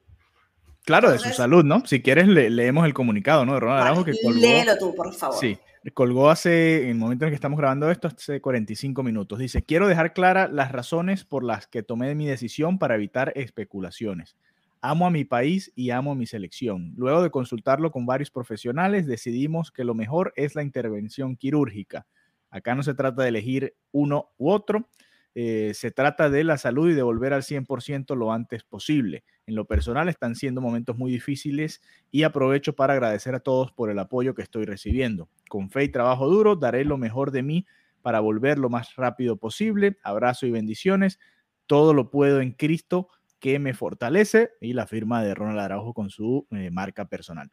Claro, 0.83 1.11
de 1.11 1.19
su 1.19 1.29
salud, 1.29 1.63
¿no? 1.63 1.85
Si 1.85 2.01
quieres, 2.01 2.27
leemos 2.27 2.85
el 2.85 2.93
comunicado, 2.93 3.45
¿no? 3.45 3.53
De 3.53 3.59
Ronald 3.59 3.83
Araujo 3.83 4.03
que 4.03 4.13
colgó. 4.21 4.39
Léelo 4.39 4.77
tú, 4.77 4.95
por 4.95 5.13
favor. 5.13 5.37
Sí, 5.39 5.57
colgó 5.93 6.29
hace, 6.29 6.83
en 6.83 6.89
el 6.89 6.95
momento 6.95 7.25
en 7.25 7.27
el 7.27 7.31
que 7.31 7.35
estamos 7.35 7.59
grabando 7.59 7.91
esto, 7.91 8.07
hace 8.07 8.41
45 8.41 9.03
minutos. 9.03 9.37
Dice: 9.37 9.61
Quiero 9.61 9.87
dejar 9.87 10.13
claras 10.13 10.51
las 10.51 10.71
razones 10.71 11.23
por 11.23 11.43
las 11.43 11.67
que 11.67 11.83
tomé 11.83 12.15
mi 12.15 12.25
decisión 12.25 12.79
para 12.79 12.95
evitar 12.95 13.31
especulaciones. 13.35 14.35
Amo 14.81 15.05
a 15.05 15.11
mi 15.11 15.23
país 15.23 15.71
y 15.75 15.91
amo 15.91 16.13
a 16.13 16.15
mi 16.15 16.25
selección. 16.25 16.93
Luego 16.97 17.21
de 17.21 17.29
consultarlo 17.29 17.91
con 17.91 18.07
varios 18.07 18.31
profesionales, 18.31 19.05
decidimos 19.05 19.71
que 19.71 19.83
lo 19.83 19.93
mejor 19.93 20.33
es 20.35 20.55
la 20.55 20.63
intervención 20.63 21.35
quirúrgica. 21.35 22.07
Acá 22.49 22.73
no 22.73 22.81
se 22.81 22.95
trata 22.95 23.21
de 23.21 23.29
elegir 23.29 23.75
uno 23.91 24.31
u 24.37 24.49
otro, 24.49 24.89
eh, 25.33 25.71
se 25.73 25.91
trata 25.91 26.29
de 26.29 26.43
la 26.43 26.57
salud 26.57 26.89
y 26.89 26.93
de 26.93 27.03
volver 27.03 27.33
al 27.33 27.43
100% 27.43 28.15
lo 28.15 28.33
antes 28.33 28.63
posible. 28.63 29.23
En 29.45 29.55
lo 29.55 29.65
personal 29.65 30.09
están 30.09 30.35
siendo 30.35 30.61
momentos 30.61 30.97
muy 30.97 31.11
difíciles 31.11 31.81
y 32.11 32.23
aprovecho 32.23 32.73
para 32.73 32.93
agradecer 32.93 33.35
a 33.35 33.39
todos 33.39 33.71
por 33.71 33.89
el 33.89 33.99
apoyo 33.99 34.35
que 34.35 34.41
estoy 34.41 34.65
recibiendo. 34.65 35.29
Con 35.49 35.69
fe 35.69 35.85
y 35.85 35.89
trabajo 35.89 36.27
duro 36.27 36.55
daré 36.55 36.83
lo 36.83 36.97
mejor 36.97 37.31
de 37.31 37.43
mí 37.43 37.65
para 38.01 38.19
volver 38.19 38.57
lo 38.57 38.69
más 38.69 38.95
rápido 38.95 39.37
posible. 39.37 39.97
Abrazo 40.03 40.45
y 40.45 40.51
bendiciones. 40.51 41.19
Todo 41.65 41.93
lo 41.93 42.09
puedo 42.09 42.41
en 42.41 42.51
Cristo 42.51 43.09
que 43.39 43.57
me 43.57 43.73
fortalece 43.73 44.51
y 44.59 44.73
la 44.73 44.85
firma 44.85 45.23
de 45.23 45.33
Ronald 45.33 45.59
Araujo 45.59 45.93
con 45.93 46.09
su 46.09 46.45
eh, 46.51 46.69
marca 46.71 47.05
personal. 47.05 47.51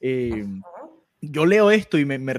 Eh, 0.00 0.44
yo 1.20 1.46
leo 1.46 1.70
esto 1.70 1.98
y 1.98 2.04
me, 2.04 2.18
me 2.18 2.34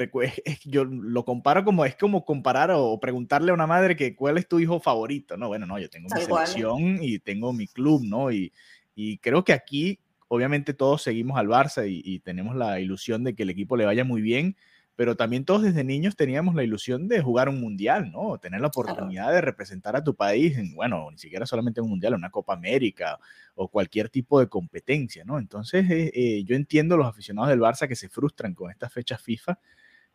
yo 0.63 0.85
lo 0.85 1.25
comparo 1.25 1.65
como, 1.65 1.85
es 1.85 1.95
como 1.95 2.23
comparar 2.23 2.71
o 2.73 2.99
preguntarle 2.99 3.51
a 3.51 3.53
una 3.53 3.67
madre 3.67 3.95
que 3.95 4.15
cuál 4.15 4.37
es 4.37 4.47
tu 4.47 4.59
hijo 4.59 4.79
favorito, 4.79 5.35
¿no? 5.35 5.47
Bueno, 5.47 5.65
no, 5.65 5.79
yo 5.79 5.89
tengo 5.89 6.07
mi 6.13 6.21
selección 6.21 6.99
y 7.01 7.19
tengo 7.19 7.51
mi 7.51 7.67
club, 7.67 8.03
¿no? 8.05 8.31
Y, 8.31 8.53
y, 8.95 9.17
creo 9.17 9.43
que 9.43 9.53
aquí, 9.53 9.99
obviamente 10.27 10.73
todos 10.73 11.01
seguimos 11.01 11.37
al 11.37 11.47
Barça 11.47 11.89
y, 11.89 12.01
y 12.03 12.19
tenemos 12.19 12.55
la 12.55 12.79
ilusión 12.79 13.23
de 13.23 13.35
que 13.35 13.43
el 13.43 13.49
equipo 13.49 13.75
le 13.75 13.85
vaya 13.85 14.03
muy 14.03 14.21
bien, 14.21 14.55
pero 14.99 15.15
también 15.15 15.45
todos 15.45 15.63
desde 15.63 15.85
niños 15.85 16.17
teníamos 16.17 16.55
la 16.55 16.63
ilusión 16.65 17.07
de 17.07 17.21
jugar 17.21 17.47
un 17.47 17.61
mundial, 17.61 18.11
¿no? 18.11 18.37
Tener 18.37 18.59
la 18.59 18.67
oportunidad 18.67 19.31
de 19.31 19.39
representar 19.39 19.95
a 19.95 20.03
tu 20.03 20.13
país 20.13 20.57
en, 20.57 20.75
bueno, 20.75 21.07
ni 21.09 21.17
siquiera 21.17 21.45
solamente 21.45 21.79
un 21.79 21.87
mundial, 21.87 22.15
una 22.15 22.29
Copa 22.29 22.51
América 22.51 23.17
o 23.55 23.69
cualquier 23.69 24.09
tipo 24.09 24.41
de 24.41 24.49
competencia, 24.49 25.23
¿no? 25.23 25.39
Entonces, 25.39 25.89
eh, 25.89 26.11
eh, 26.13 26.43
yo 26.43 26.53
entiendo 26.53 26.97
los 26.97 27.07
aficionados 27.07 27.49
del 27.49 27.61
Barça 27.61 27.87
que 27.87 27.95
se 27.95 28.09
frustran 28.09 28.53
con 28.53 28.71
estas 28.71 28.91
fechas 28.91 29.21
FIFA, 29.21 29.57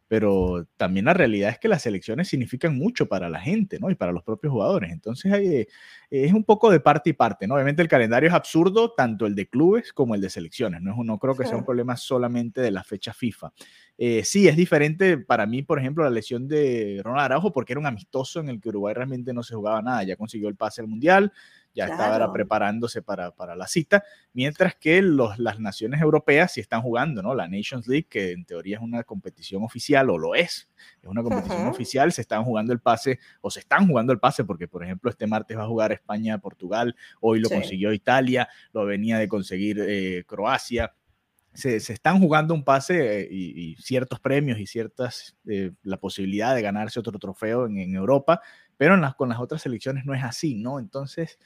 pero 0.07 0.69
también 0.77 1.07
la 1.07 1.15
realidad 1.15 1.49
es 1.49 1.59
que 1.59 1.69
las 1.69 1.81
selecciones 1.81 2.29
significan 2.29 2.77
mucho 2.77 3.07
para 3.07 3.31
la 3.31 3.41
gente, 3.41 3.79
¿no? 3.81 3.89
Y 3.91 3.95
para 3.95 4.13
los 4.13 4.23
propios 4.23 4.53
jugadores. 4.53 4.93
Entonces 4.93 5.33
eh, 5.33 5.67
es 6.23 6.33
un 6.33 6.45
poco 6.45 6.71
de 6.71 6.81
parte 6.81 7.11
y 7.11 7.13
parte, 7.13 7.47
¿no? 7.47 7.55
Obviamente 7.55 7.83
el 7.83 7.89
calendario 7.89 8.29
es 8.29 8.35
absurdo, 8.35 8.93
tanto 8.93 9.27
el 9.27 9.35
de 9.35 9.49
clubes 9.49 9.93
como 9.93 10.15
el 10.15 10.21
de 10.21 10.31
selecciones, 10.31 10.81
no, 10.81 11.03
no 11.03 11.19
creo 11.19 11.35
que 11.37 11.47
sea 11.47 11.57
un 11.57 11.65
problema 11.65 11.97
solamente 11.97 12.61
de 12.61 12.71
la 12.71 12.85
fecha 12.85 13.13
FIFA. 13.13 13.53
Eh, 13.97 14.25
sí, 14.25 14.49
es 14.49 14.57
diferente 14.57 15.19
para 15.19 15.47
mí, 15.47 15.63
por 15.63 15.79
ejemplo, 15.79 16.05
la 16.05 16.11
lesión 16.11 16.49
de 16.49 17.01
Ronald 17.03 17.25
Araujo, 17.25 17.53
porque 17.53 17.73
era 17.73 17.81
un 17.81 17.87
amistoso 17.87 18.41
en 18.41 18.49
el 18.49 18.61
que 18.61 18.69
Uruguay 18.69 18.95
realmente 18.95 19.33
no 19.33 19.43
se 19.43 19.55
jugaba 19.55 19.83
nada, 19.83 20.03
ya 20.03 20.17
consiguió 20.17 20.49
el 20.49 20.57
pase 20.57 20.81
al 20.81 20.89
Mundial, 20.89 21.33
ya 21.75 21.87
estaba 21.87 22.33
preparándose 22.33 23.03
para, 23.03 23.33
para, 23.33 23.57
la 23.57 23.67
cita, 23.67 24.05
mientras 24.33 24.77
que 24.77 25.03
los, 25.03 25.39
las 25.39 25.59
naciones 25.59 26.01
europeas 26.01 26.53
sí 26.53 26.61
están 26.61 26.83
jugando, 26.83 27.21
¿no? 27.23 27.35
La 27.35 27.49
Nations 27.49 27.89
League, 27.89 28.07
que 28.09 28.33
en 28.33 28.45
teoría 28.45 28.77
es 28.77 28.83
una 28.83 29.03
competición 29.03 29.65
oficial, 29.65 30.09
o 30.11 30.19
lo 30.19 30.35
es, 30.35 30.69
es 31.05 31.11
una 31.11 31.23
competición 31.23 31.67
oficial, 31.67 32.13
se 32.13 32.23
están 32.23 32.45
jugando 32.45 32.73
el 32.73 32.81
pase, 32.81 33.19
o 33.41 33.51
se 33.51 33.61
están 33.61 33.87
jugando 33.87 34.13
el 34.13 34.19
pase, 34.19 34.45
porque 34.45 34.69
por 34.69 34.83
ejemplo 34.85 35.11
este 35.11 35.27
martes 35.27 35.57
va 35.57 35.65
a 35.65 35.69
jugar 35.69 35.93
España-Portugal, 35.93 36.97
hoy 37.21 37.41
lo 37.41 37.49
consiguió 37.49 37.93
Italia, 37.93 38.49
lo 38.73 38.85
venía 38.85 39.19
de 39.19 39.29
conseguir 39.29 39.79
eh, 39.81 40.25
Croacia. 40.27 40.95
Se, 41.53 41.79
se, 41.79 41.93
están 41.93 42.19
jugando 42.19 42.53
un 42.53 42.65
pase 42.65 43.21
eh, 43.21 43.29
y, 43.31 43.77
ciertos 43.77 44.19
premios 44.19 44.59
y 44.59 44.67
ciertas, 44.67 45.37
eh, 45.47 45.71
la 45.85 45.99
posibilidad 45.99 46.53
de 46.53 46.63
ganarse 46.63 46.99
otro 46.99 47.17
trofeo 47.19 47.67
en, 47.67 47.79
en 47.79 47.95
Europa, 47.95 48.41
pero 48.77 48.97
las, 48.97 49.15
con 49.15 49.29
las 49.29 49.39
otras 49.39 49.63
selecciones 49.63 50.05
no 50.05 50.15
es 50.15 50.25
así, 50.25 50.57
¿no? 50.57 50.81
Entonces, 50.81 51.39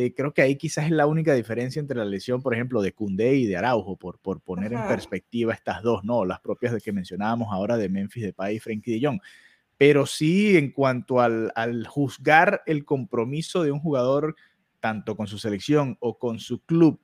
eh, 0.00 0.14
creo 0.14 0.32
que 0.32 0.42
ahí 0.42 0.54
quizás 0.54 0.84
es 0.84 0.92
la 0.92 1.08
única 1.08 1.34
diferencia 1.34 1.80
entre 1.80 1.96
la 1.96 2.04
lesión, 2.04 2.40
por 2.40 2.54
ejemplo, 2.54 2.80
de 2.80 2.92
Cundé 2.92 3.34
y 3.34 3.46
de 3.46 3.56
Araujo, 3.56 3.96
por, 3.96 4.20
por 4.20 4.40
poner 4.40 4.72
en 4.72 4.86
perspectiva 4.86 5.52
estas 5.52 5.82
dos, 5.82 6.04
¿no? 6.04 6.24
Las 6.24 6.38
propias 6.38 6.72
de 6.72 6.80
que 6.80 6.92
mencionábamos 6.92 7.48
ahora 7.50 7.76
de 7.76 7.88
Memphis 7.88 8.22
Depay 8.22 8.54
y 8.54 8.58
Frenkie 8.60 8.92
de 8.92 9.04
Jong. 9.04 9.20
Pero 9.76 10.06
sí, 10.06 10.56
en 10.56 10.70
cuanto 10.70 11.20
al, 11.20 11.50
al 11.56 11.84
juzgar 11.88 12.62
el 12.66 12.84
compromiso 12.84 13.64
de 13.64 13.72
un 13.72 13.80
jugador, 13.80 14.36
tanto 14.78 15.16
con 15.16 15.26
su 15.26 15.36
selección 15.36 15.96
o 15.98 16.16
con 16.16 16.38
su 16.38 16.60
club, 16.64 17.00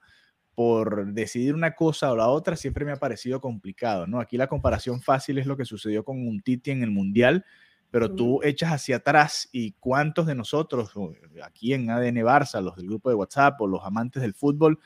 por 0.54 1.12
decidir 1.14 1.52
una 1.52 1.74
cosa 1.74 2.12
o 2.12 2.16
la 2.16 2.28
otra, 2.28 2.54
siempre 2.54 2.84
me 2.84 2.92
ha 2.92 2.96
parecido 2.96 3.40
complicado, 3.40 4.06
¿no? 4.06 4.20
Aquí 4.20 4.36
la 4.36 4.46
comparación 4.46 5.02
fácil 5.02 5.38
es 5.38 5.46
lo 5.46 5.56
que 5.56 5.64
sucedió 5.64 6.04
con 6.04 6.24
un 6.24 6.42
Titi 6.42 6.70
en 6.70 6.84
el 6.84 6.92
Mundial, 6.92 7.44
pero 7.94 8.12
tú 8.12 8.40
echas 8.42 8.72
hacia 8.72 8.96
atrás 8.96 9.48
y 9.52 9.70
cuántos 9.78 10.26
de 10.26 10.34
nosotros, 10.34 10.90
aquí 11.44 11.74
en 11.74 11.88
ADN 11.88 12.24
Barça, 12.24 12.60
los 12.60 12.74
del 12.74 12.88
grupo 12.88 13.08
de 13.08 13.14
WhatsApp 13.14 13.60
o 13.60 13.68
los 13.68 13.84
amantes 13.84 14.20
del 14.20 14.34
fútbol, 14.34 14.80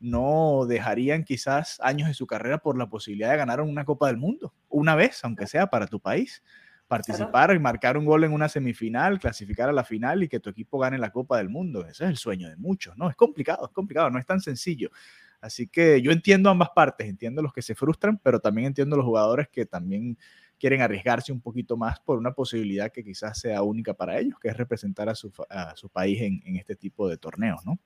no 0.00 0.64
dejarían 0.66 1.24
quizás 1.24 1.78
años 1.82 2.08
de 2.08 2.14
su 2.14 2.26
carrera 2.26 2.56
por 2.56 2.78
la 2.78 2.88
posibilidad 2.88 3.32
de 3.32 3.36
ganar 3.36 3.60
una 3.60 3.84
Copa 3.84 4.06
del 4.06 4.16
Mundo, 4.16 4.54
una 4.70 4.94
vez, 4.94 5.22
aunque 5.24 5.46
sea 5.46 5.66
para 5.66 5.86
tu 5.88 6.00
país. 6.00 6.42
Participar 6.88 7.54
y 7.54 7.58
marcar 7.58 7.98
un 7.98 8.06
gol 8.06 8.24
en 8.24 8.32
una 8.32 8.48
semifinal, 8.48 9.18
clasificar 9.18 9.68
a 9.68 9.72
la 9.72 9.84
final 9.84 10.22
y 10.22 10.28
que 10.28 10.40
tu 10.40 10.48
equipo 10.48 10.78
gane 10.78 10.96
la 10.96 11.10
Copa 11.10 11.36
del 11.36 11.50
Mundo. 11.50 11.82
Ese 11.82 12.04
es 12.04 12.10
el 12.10 12.16
sueño 12.16 12.48
de 12.48 12.56
muchos, 12.56 12.96
¿no? 12.96 13.10
Es 13.10 13.16
complicado, 13.16 13.66
es 13.66 13.72
complicado, 13.72 14.08
no 14.08 14.18
es 14.18 14.24
tan 14.24 14.40
sencillo. 14.40 14.88
Así 15.42 15.68
que 15.68 16.00
yo 16.00 16.12
entiendo 16.12 16.48
ambas 16.48 16.70
partes, 16.74 17.06
entiendo 17.06 17.42
los 17.42 17.52
que 17.52 17.60
se 17.60 17.74
frustran, 17.74 18.16
pero 18.22 18.40
también 18.40 18.68
entiendo 18.68 18.96
los 18.96 19.04
jugadores 19.04 19.50
que 19.50 19.66
también 19.66 20.16
quieren 20.58 20.80
arriesgarse 20.80 21.32
un 21.32 21.40
poquito 21.40 21.76
más 21.76 22.00
por 22.00 22.18
una 22.18 22.32
posibilidad 22.32 22.90
que 22.92 23.04
quizás 23.04 23.38
sea 23.38 23.62
única 23.62 23.94
para 23.94 24.18
ellos, 24.18 24.38
que 24.40 24.48
es 24.48 24.56
representar 24.56 25.08
a 25.08 25.14
su, 25.14 25.32
a 25.50 25.74
su 25.76 25.88
país 25.88 26.22
en, 26.22 26.42
en, 26.44 26.56
este 26.56 26.76
tipo 26.76 27.08
de 27.08 27.16
torneos, 27.16 27.64
¿no? 27.64 27.78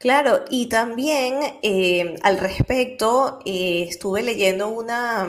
Claro, 0.00 0.46
y 0.48 0.66
también 0.70 1.58
eh, 1.62 2.16
al 2.22 2.38
respecto 2.38 3.40
eh, 3.44 3.84
estuve 3.86 4.22
leyendo 4.22 4.68
una, 4.68 5.28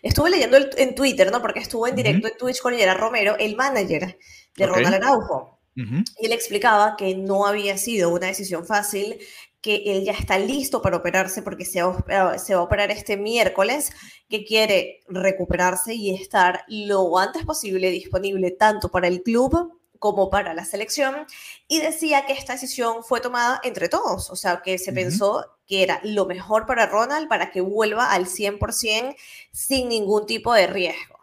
estuve 0.00 0.30
leyendo 0.30 0.56
en 0.78 0.94
Twitter, 0.94 1.30
¿no? 1.30 1.42
Porque 1.42 1.60
estuvo 1.60 1.86
en 1.86 1.94
directo 1.94 2.26
en 2.26 2.38
Twitch 2.38 2.62
con 2.62 2.74
Gerard 2.74 2.98
Romero, 2.98 3.36
el 3.38 3.54
manager 3.54 4.18
de 4.56 4.66
Ronald 4.66 4.94
Araujo. 4.94 5.60
Y 5.74 6.26
él 6.26 6.32
explicaba 6.32 6.96
que 6.96 7.14
no 7.16 7.46
había 7.46 7.76
sido 7.76 8.10
una 8.10 8.28
decisión 8.28 8.64
fácil, 8.64 9.18
que 9.62 9.82
él 9.86 10.04
ya 10.04 10.12
está 10.12 10.38
listo 10.38 10.82
para 10.82 10.96
operarse 10.96 11.40
porque 11.40 11.64
se 11.64 11.82
va, 11.82 12.04
eh, 12.34 12.38
se 12.38 12.54
va 12.54 12.60
a 12.60 12.64
operar 12.64 12.90
este 12.90 13.16
miércoles, 13.16 13.92
que 14.28 14.44
quiere 14.44 15.00
recuperarse 15.08 15.94
y 15.94 16.14
estar 16.14 16.64
lo 16.68 17.16
antes 17.16 17.44
posible 17.46 17.90
disponible 17.90 18.50
tanto 18.50 18.90
para 18.90 19.06
el 19.06 19.22
club 19.22 19.78
como 19.98 20.30
para 20.30 20.52
la 20.52 20.64
selección, 20.64 21.26
y 21.68 21.80
decía 21.80 22.26
que 22.26 22.32
esta 22.32 22.54
decisión 22.54 23.04
fue 23.04 23.20
tomada 23.20 23.60
entre 23.62 23.88
todos, 23.88 24.30
o 24.30 24.36
sea, 24.36 24.60
que 24.60 24.76
se 24.76 24.92
pensó 24.92 25.46
que 25.64 25.84
era 25.84 26.00
lo 26.02 26.26
mejor 26.26 26.66
para 26.66 26.86
Ronald 26.86 27.28
para 27.28 27.52
que 27.52 27.60
vuelva 27.60 28.10
al 28.10 28.26
100% 28.26 29.14
sin 29.52 29.88
ningún 29.88 30.26
tipo 30.26 30.52
de 30.52 30.66
riesgo. 30.66 31.21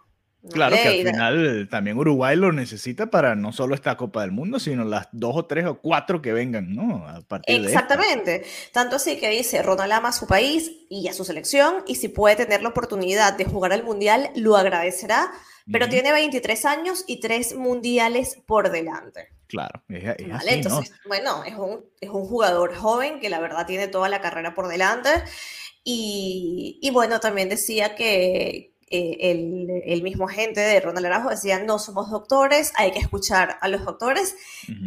Claro 0.52 0.74
que 0.74 0.88
al 0.88 1.06
final 1.06 1.68
también 1.70 1.98
Uruguay 1.98 2.38
lo 2.38 2.54
necesita 2.54 3.08
para 3.08 3.36
no 3.36 3.52
solo 3.52 3.76
esta 3.76 3.98
Copa 3.98 4.22
del 4.22 4.32
Mundo, 4.32 4.58
sino 4.58 4.86
las 4.86 5.10
dos 5.12 5.36
o 5.36 5.46
tres 5.46 5.66
o 5.66 5.82
cuatro 5.82 6.22
que 6.22 6.32
vengan, 6.32 6.74
¿no? 6.74 7.06
A 7.08 7.20
partir 7.22 7.66
Exactamente. 7.66 8.46
Tanto 8.72 8.96
así 8.96 9.18
que 9.18 9.30
dice, 9.30 9.62
Ronald 9.62 9.92
ama 9.92 10.10
a 10.10 10.14
su 10.14 10.28
país 10.28 10.72
y 10.90 11.10
a 11.10 11.14
su 11.14 11.26
selección, 11.26 11.84
y 11.88 11.96
si 11.96 12.08
puede 12.08 12.38
tener 12.38 12.62
la 12.62 12.70
oportunidad 12.70 13.34
de 13.34 13.44
jugar 13.44 13.74
al 13.74 13.84
Mundial, 13.84 14.30
lo 14.36 14.56
agradecerá, 14.56 15.30
pero 15.70 15.90
tiene 15.90 16.14
23 16.14 16.66
años 16.66 17.04
y 17.06 17.20
tres 17.20 17.54
mundiales 17.54 18.40
por 18.48 18.72
delante. 18.72 19.28
Claro, 19.48 19.84
es, 19.90 20.16
es 20.18 20.30
¿vale? 20.30 20.54
Entonces, 20.54 20.94
bueno, 21.06 21.44
es 21.44 21.56
un, 21.56 21.84
es 22.00 22.10
un 22.10 22.26
jugador 22.26 22.76
joven 22.76 23.20
que 23.20 23.30
la 23.30 23.40
verdad 23.40 23.68
tiene 23.68 23.88
toda 23.88 24.08
la 24.08 24.22
carrera 24.22 24.54
por 24.54 24.68
delante. 24.70 25.10
Y, 25.84 26.80
y 26.82 26.92
bueno, 26.92 27.20
también 27.20 27.50
decía 27.50 27.96
que, 27.96 28.69
eh, 28.92 29.32
el, 29.32 29.84
el, 29.86 30.02
mismo 30.02 30.28
agente 30.28 30.62
de 30.62 30.80
Ronald 30.82 31.06
Araujo 31.06 31.30
decía, 31.30 31.64
no 31.64 31.78
somos 31.78 32.10
doctores, 32.10 32.74
hay 32.76 32.92
que 32.92 32.98
escuchar 32.98 33.58
a 33.62 33.68
los 33.68 33.86
doctores 33.86 34.36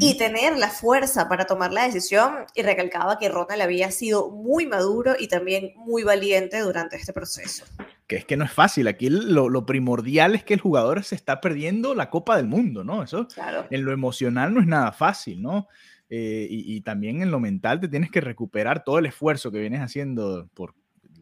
y 0.01 0.17
tener 0.17 0.59
la 0.59 0.71
fuerza 0.71 1.29
para 1.29 1.45
tomar 1.45 1.73
la 1.73 1.85
decisión. 1.85 2.35
Y 2.57 2.63
recalcaba 2.63 3.19
que 3.21 3.29
Ronald 3.29 3.63
había 3.63 3.93
sido 3.93 4.29
muy 4.31 4.67
maduro 4.67 5.15
y 5.17 5.29
también 5.29 5.73
muy 5.77 6.03
valiente 6.03 6.59
durante 6.61 6.97
este 6.97 7.13
proceso. 7.13 7.65
Que 8.09 8.17
es 8.17 8.25
que 8.25 8.37
no 8.37 8.45
es 8.45 8.53
fácil, 8.53 8.89
aquí 8.89 9.09
lo, 9.09 9.49
lo 9.49 9.67
primordial 9.67 10.35
es 10.35 10.43
que 10.43 10.55
el 10.55 10.61
jugador 10.61 11.05
se 11.05 11.15
está 11.15 11.41
perdiendo 11.41 11.95
la 11.95 12.11
Copa 12.11 12.37
del 12.37 12.49
Mundo, 12.49 12.83
¿no? 12.83 13.05
Eso 13.05 13.29
claro. 13.29 13.67
en 13.71 13.85
lo 13.85 13.93
emocional 13.93 14.53
no 14.53 14.61
es 14.61 14.67
nada 14.67 14.91
fácil, 14.91 15.41
¿no? 15.41 15.69
Eh, 16.11 16.47
y, 16.51 16.75
y, 16.77 16.81
también 16.83 17.23
en 17.23 17.31
lo 17.31 17.41
mental 17.41 17.81
te 17.81 17.89
tienes 17.89 18.11
que 18.11 18.21
recuperar 18.21 18.85
todo 18.85 18.99
el 18.99 19.07
esfuerzo 19.07 19.51
que 19.51 19.61
vienes 19.61 19.81
haciendo 19.81 20.47
por 20.53 20.75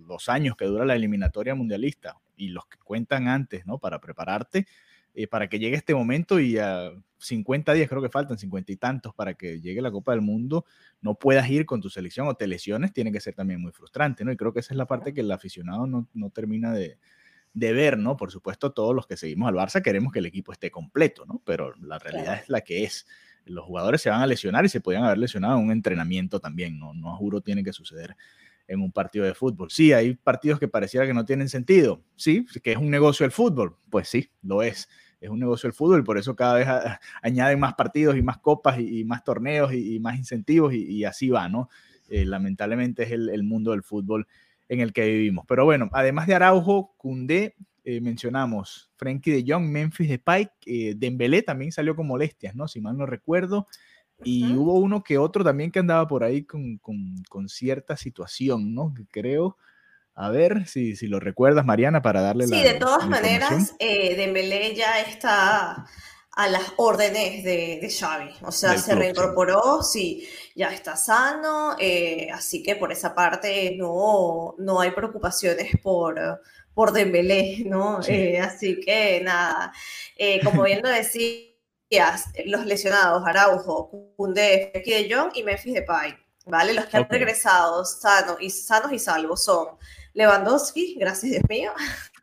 los 0.09 0.29
años 0.29 0.57
que 0.57 0.65
dura 0.65 0.85
la 0.85 0.97
eliminatoria 0.97 1.55
mundialista 1.55 2.17
y 2.41 2.49
los 2.49 2.67
que 2.67 2.79
cuentan 2.79 3.29
antes, 3.29 3.67
¿no? 3.67 3.79
Para 3.79 4.01
prepararte, 4.01 4.67
eh, 5.15 5.27
para 5.27 5.49
que 5.49 5.59
llegue 5.59 5.77
este 5.77 5.95
momento 5.95 6.41
y 6.41 6.57
a 6.57 6.91
50 7.19 7.75
días, 7.75 7.89
creo 7.89 8.01
que 8.01 8.09
faltan 8.09 8.39
50 8.39 8.73
y 8.73 8.77
tantos 8.77 9.15
para 9.15 9.35
que 9.35 9.61
llegue 9.61 9.83
la 9.83 9.91
Copa 9.91 10.13
del 10.13 10.23
Mundo, 10.23 10.65
no 11.03 11.17
puedas 11.17 11.49
ir 11.51 11.67
con 11.67 11.81
tu 11.81 11.91
selección 11.91 12.29
o 12.29 12.35
te 12.35 12.47
lesiones, 12.47 12.93
tiene 12.93 13.13
que 13.13 13.21
ser 13.21 13.35
también 13.35 13.61
muy 13.61 13.73
frustrante, 13.73 14.25
¿no? 14.25 14.33
Y 14.33 14.37
creo 14.37 14.55
que 14.55 14.61
esa 14.61 14.73
es 14.73 14.79
la 14.79 14.87
parte 14.87 15.13
que 15.13 15.21
el 15.21 15.31
aficionado 15.31 15.87
no, 15.87 16.09
no 16.15 16.31
termina 16.31 16.73
de, 16.73 16.99
de 17.53 17.73
ver, 17.73 17.99
¿no? 17.99 18.17
Por 18.17 18.31
supuesto, 18.31 18.73
todos 18.73 18.95
los 18.95 19.07
que 19.07 19.19
seguimos 19.19 19.49
al 19.49 19.55
Barça 19.55 19.83
queremos 19.83 20.13
que 20.13 20.21
el 20.21 20.27
equipo 20.27 20.53
esté 20.53 20.71
completo, 20.71 21.27
¿no? 21.27 21.43
Pero 21.45 21.75
la 21.77 21.99
realidad 21.99 22.25
claro. 22.25 22.43
es 22.43 22.49
la 22.49 22.61
que 22.63 22.85
es. 22.85 23.07
Los 23.45 23.65
jugadores 23.65 24.01
se 24.01 24.11
van 24.11 24.23
a 24.23 24.27
lesionar 24.27 24.65
y 24.65 24.69
se 24.69 24.81
podían 24.81 25.05
haber 25.05 25.19
lesionado 25.19 25.59
en 25.59 25.65
un 25.65 25.73
entrenamiento 25.73 26.41
también, 26.41 26.79
¿no? 26.79 26.95
No 26.95 27.17
juro 27.17 27.41
tiene 27.41 27.65
que 27.65 27.73
suceder 27.73 28.17
en 28.71 28.81
un 28.81 28.93
partido 28.93 29.25
de 29.25 29.35
fútbol. 29.35 29.69
Sí, 29.69 29.93
hay 29.93 30.15
partidos 30.15 30.61
que 30.61 30.69
pareciera 30.69 31.05
que 31.05 31.13
no 31.13 31.25
tienen 31.25 31.49
sentido. 31.49 32.05
Sí, 32.15 32.47
que 32.63 32.71
es 32.73 32.79
un 32.79 32.89
negocio 32.89 33.27
el 33.27 33.33
fútbol. 33.33 33.77
Pues 33.91 34.09
sí, 34.09 34.31
lo 34.43 34.63
es. 34.63 34.89
Es 35.21 35.29
un 35.29 35.41
negocio 35.41 35.67
el 35.67 35.75
fútbol, 35.75 36.05
por 36.05 36.17
eso 36.19 36.37
cada 36.37 36.55
vez 36.55 36.69
añaden 37.23 37.59
más 37.59 37.75
partidos 37.75 38.17
y 38.17 38.23
más 38.23 38.39
copas 38.39 38.79
y, 38.79 39.05
más 39.05 39.25
torneos 39.25 39.75
y, 39.75 39.99
más 39.99 40.17
incentivos 40.17 40.73
y, 40.73 41.05
así 41.05 41.29
va, 41.29 41.49
¿no? 41.49 41.69
Eh, 42.09 42.25
lamentablemente 42.25 43.03
es 43.03 43.11
el, 43.11 43.43
mundo 43.43 43.73
del 43.73 43.83
fútbol 43.83 44.27
en 44.69 44.81
el 44.81 44.93
que 44.93 45.05
vivimos. 45.05 45.45
Pero 45.49 45.65
bueno, 45.65 45.91
además 45.93 46.29
de 46.29 46.37
Araujo, 46.37 46.95
Cundé, 46.97 47.57
eh, 47.85 48.01
mencionamos 48.01 48.91
Frankie 48.97 49.33
de 49.33 49.53
Jong, 49.53 49.65
Memphis 49.65 50.09
de 50.09 50.19
Pike, 50.21 50.53
eh, 50.67 50.95
Dembélé 50.97 51.43
también 51.43 51.73
salió 51.73 51.97
con 51.97 52.07
molestias, 52.07 52.55
¿no? 52.55 52.69
Si 52.69 52.81
mal 52.81 52.97
no 52.97 53.05
recuerdo. 53.05 53.67
Y 54.25 54.45
uh 54.45 54.47
-huh. 54.49 54.59
hubo 54.59 54.75
uno 54.79 55.03
que 55.03 55.19
otro 55.19 55.45
también 55.45 55.71
que 55.71 55.79
andaba 55.79 56.07
por 56.07 56.25
ahí 56.25 56.45
con, 56.45 56.79
con, 56.79 57.17
con 57.29 57.49
cierta 57.49 57.97
situación, 57.97 58.75
¿no? 58.75 58.93
Que 58.95 59.07
creo, 59.07 59.57
a 60.15 60.31
ver 60.31 60.67
si, 60.67 60.97
si, 60.97 61.07
lo 61.07 61.21
recuerdas, 61.21 61.65
Mariana, 61.65 62.03
para 62.03 62.21
darle 62.21 62.47
sí, 62.47 62.51
la. 62.51 62.57
Sí, 62.59 62.63
de 62.65 62.75
todas 62.75 63.09
maneras, 63.09 63.75
eh, 63.79 64.17
Dembélé 64.17 64.75
ya 64.75 65.01
está 65.01 65.87
a 66.33 66.49
las 66.49 66.73
órdenes 66.77 67.45
de, 67.45 67.79
de 67.81 67.91
Xavi. 67.91 68.31
O 68.43 68.53
sea, 68.53 68.71
Del 68.71 68.81
se 68.81 68.91
club, 68.93 68.99
reincorporó, 69.01 69.83
sí. 69.83 70.21
sí. 70.23 70.29
ya 70.55 70.73
está 70.73 70.97
sano. 70.97 71.77
Eh, 71.79 72.29
así 72.33 72.63
que 72.63 72.77
por 72.77 72.93
esa 72.93 73.15
parte 73.15 73.75
no, 73.77 74.55
no 74.59 74.81
hay 74.81 74.93
preocupaciones 74.93 75.73
por, 75.83 76.19
por 76.75 76.93
Dembélé, 76.93 77.65
¿no? 77.67 78.03
Sí. 78.03 78.13
Eh, 78.13 78.41
así 78.41 78.81
que 78.81 79.21
nada, 79.23 79.73
eh, 80.17 80.41
como 80.45 80.63
bien 80.63 80.81
lo 80.83 80.89
decía 80.91 81.50
los 82.45 82.67
lesionados, 82.67 83.27
Araujo, 83.27 83.91
Koundé, 84.17 84.71
Fekir 84.73 85.09
de 85.09 85.15
Jong 85.15 85.31
y 85.35 85.43
Memphis 85.43 85.75
Depay, 85.75 86.17
¿vale? 86.47 86.75
Los 86.75 86.85
que 86.85 86.99
okay. 86.99 87.03
han 87.03 87.09
regresado 87.09 87.85
sanos 87.85 88.37
y, 88.41 88.51
sanos 88.51 88.93
y 88.93 88.99
salvos 88.99 89.45
son 89.45 89.69
Lewandowski, 90.13 90.97
gracias 90.99 91.33
Dios 91.33 91.45
mío, 91.49 91.73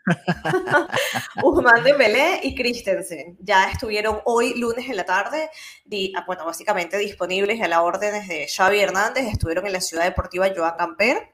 Usman 1.44 1.84
Dembélé 1.84 2.40
y 2.44 2.56
Christensen. 2.56 3.38
Ya 3.40 3.70
estuvieron 3.70 4.22
hoy 4.26 4.54
lunes 4.58 4.90
en 4.90 4.96
la 4.96 5.06
tarde, 5.06 5.50
di, 5.86 6.14
ah, 6.16 6.24
bueno, 6.26 6.46
básicamente 6.46 6.98
disponibles 6.98 7.62
a 7.62 7.68
las 7.68 7.80
órdenes 7.80 8.28
de 8.28 8.48
Xavi 8.48 8.80
Hernández, 8.80 9.26
estuvieron 9.28 9.66
en 9.66 9.74
la 9.74 9.82
ciudad 9.82 10.06
deportiva 10.06 10.52
Joan 10.56 10.76
Camper, 10.78 11.34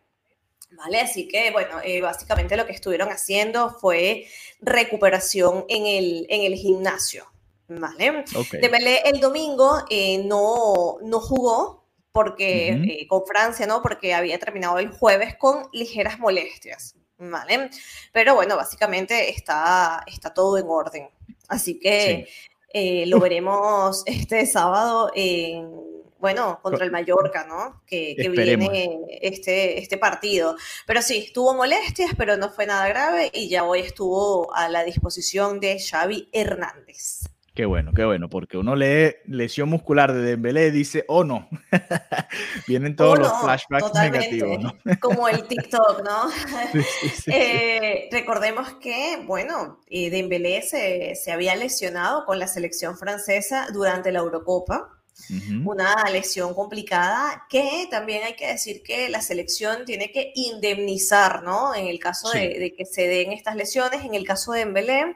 ¿Vale? 0.76 1.02
Así 1.02 1.28
que, 1.28 1.52
bueno, 1.52 1.82
eh, 1.84 2.02
básicamente 2.02 2.58
lo 2.58 2.66
que 2.66 2.72
estuvieron 2.72 3.10
haciendo 3.10 3.78
fue 3.80 4.26
recuperación 4.60 5.66
en 5.70 5.86
el, 5.86 6.26
en 6.30 6.52
el 6.52 6.56
gimnasio, 6.56 7.28
¿vale? 7.68 8.26
Okay. 8.36 8.62
Dembélé 8.62 9.02
el 9.06 9.20
domingo 9.20 9.84
eh, 9.90 10.24
no, 10.26 10.98
no 11.02 11.20
jugó 11.20 11.84
porque, 12.12 12.76
uh 12.76 12.82
-huh. 12.82 12.92
eh, 12.92 13.08
con 13.08 13.26
Francia, 13.26 13.66
¿no? 13.66 13.82
Porque 13.82 14.14
había 14.14 14.38
terminado 14.38 14.78
el 14.78 14.90
jueves 14.92 15.36
con 15.36 15.68
ligeras 15.74 16.20
molestias, 16.20 16.96
¿vale? 17.18 17.70
Pero 18.12 18.36
bueno, 18.36 18.56
básicamente 18.56 19.30
está, 19.32 20.04
está 20.06 20.34
todo 20.34 20.58
en 20.58 20.66
orden. 20.68 21.10
Así 21.48 21.80
que 21.80 22.28
sí. 22.28 22.34
Eh, 22.74 23.06
lo 23.06 23.20
veremos 23.20 24.04
este 24.08 24.46
sábado 24.46 25.12
en 25.16 25.94
bueno, 26.24 26.60
contra 26.62 26.86
el 26.86 26.92
Mallorca, 26.92 27.46
¿no? 27.46 27.84
Que, 27.86 28.16
que 28.16 28.30
viene 28.30 29.02
este, 29.22 29.78
este 29.80 29.98
partido. 29.98 30.56
Pero 30.88 31.02
sí, 31.02 31.30
tuvo 31.34 31.54
molestias, 31.54 32.12
pero 32.18 32.38
no 32.38 32.50
fue 32.50 32.66
nada 32.66 32.88
grave 32.88 33.30
y 33.34 33.50
ya 33.50 33.66
hoy 33.66 33.82
estuvo 33.82 34.56
a 34.56 34.70
la 34.70 34.86
disposición 34.86 35.60
de 35.60 35.78
Xavi 35.82 36.30
Hernández. 36.32 37.24
Qué 37.54 37.66
bueno, 37.66 37.92
qué 37.96 38.04
bueno, 38.04 38.30
porque 38.30 38.58
uno 38.58 38.76
lee 38.76 39.16
lesión 39.28 39.70
muscular 39.70 40.12
de 40.12 40.24
Dembélé 40.24 40.68
y 40.68 40.72
dice, 40.72 41.06
oh 41.08 41.24
no, 41.24 41.48
vienen 42.68 42.96
todos 42.96 43.20
oh, 43.20 43.22
no, 43.22 43.28
los 43.28 43.42
flashbacks 43.42 43.86
totalmente. 43.86 44.38
negativos, 44.38 44.60
¿no? 44.60 44.74
Como 45.00 45.30
el 45.30 45.44
TikTok, 45.44 46.04
¿no? 46.04 46.32
Sí, 46.72 46.82
sí, 46.82 47.10
sí, 47.10 47.32
eh, 47.32 48.10
recordemos 48.12 48.74
que, 48.82 49.22
bueno, 49.28 49.82
eh, 49.88 50.10
Dembélé 50.10 50.64
se, 50.64 51.14
se 51.16 51.32
había 51.32 51.56
lesionado 51.56 52.26
con 52.26 52.40
la 52.40 52.48
selección 52.48 52.98
francesa 52.98 53.68
durante 53.72 54.12
la 54.12 54.20
Eurocopa, 54.20 54.90
Uh 55.30 55.34
-huh. 55.34 55.68
Una 55.70 55.94
lesión 56.12 56.56
complicada 56.56 57.46
que 57.48 57.88
también 57.92 58.24
hay 58.24 58.36
que 58.36 58.48
decir 58.48 58.82
que 58.82 59.10
la 59.10 59.22
selección 59.22 59.86
tiene 59.86 60.12
que 60.12 60.32
indemnizar, 60.36 61.44
¿no? 61.44 61.76
En 61.76 61.86
el 61.88 62.00
caso 62.00 62.32
de, 62.32 62.60
de, 62.60 62.74
que 62.76 62.86
se 62.86 63.08
den 63.08 63.32
estas 63.32 63.56
lesiones, 63.56 64.04
en 64.04 64.16
el 64.16 64.26
caso 64.26 64.54
de 64.54 64.62
Embelé, 64.62 65.16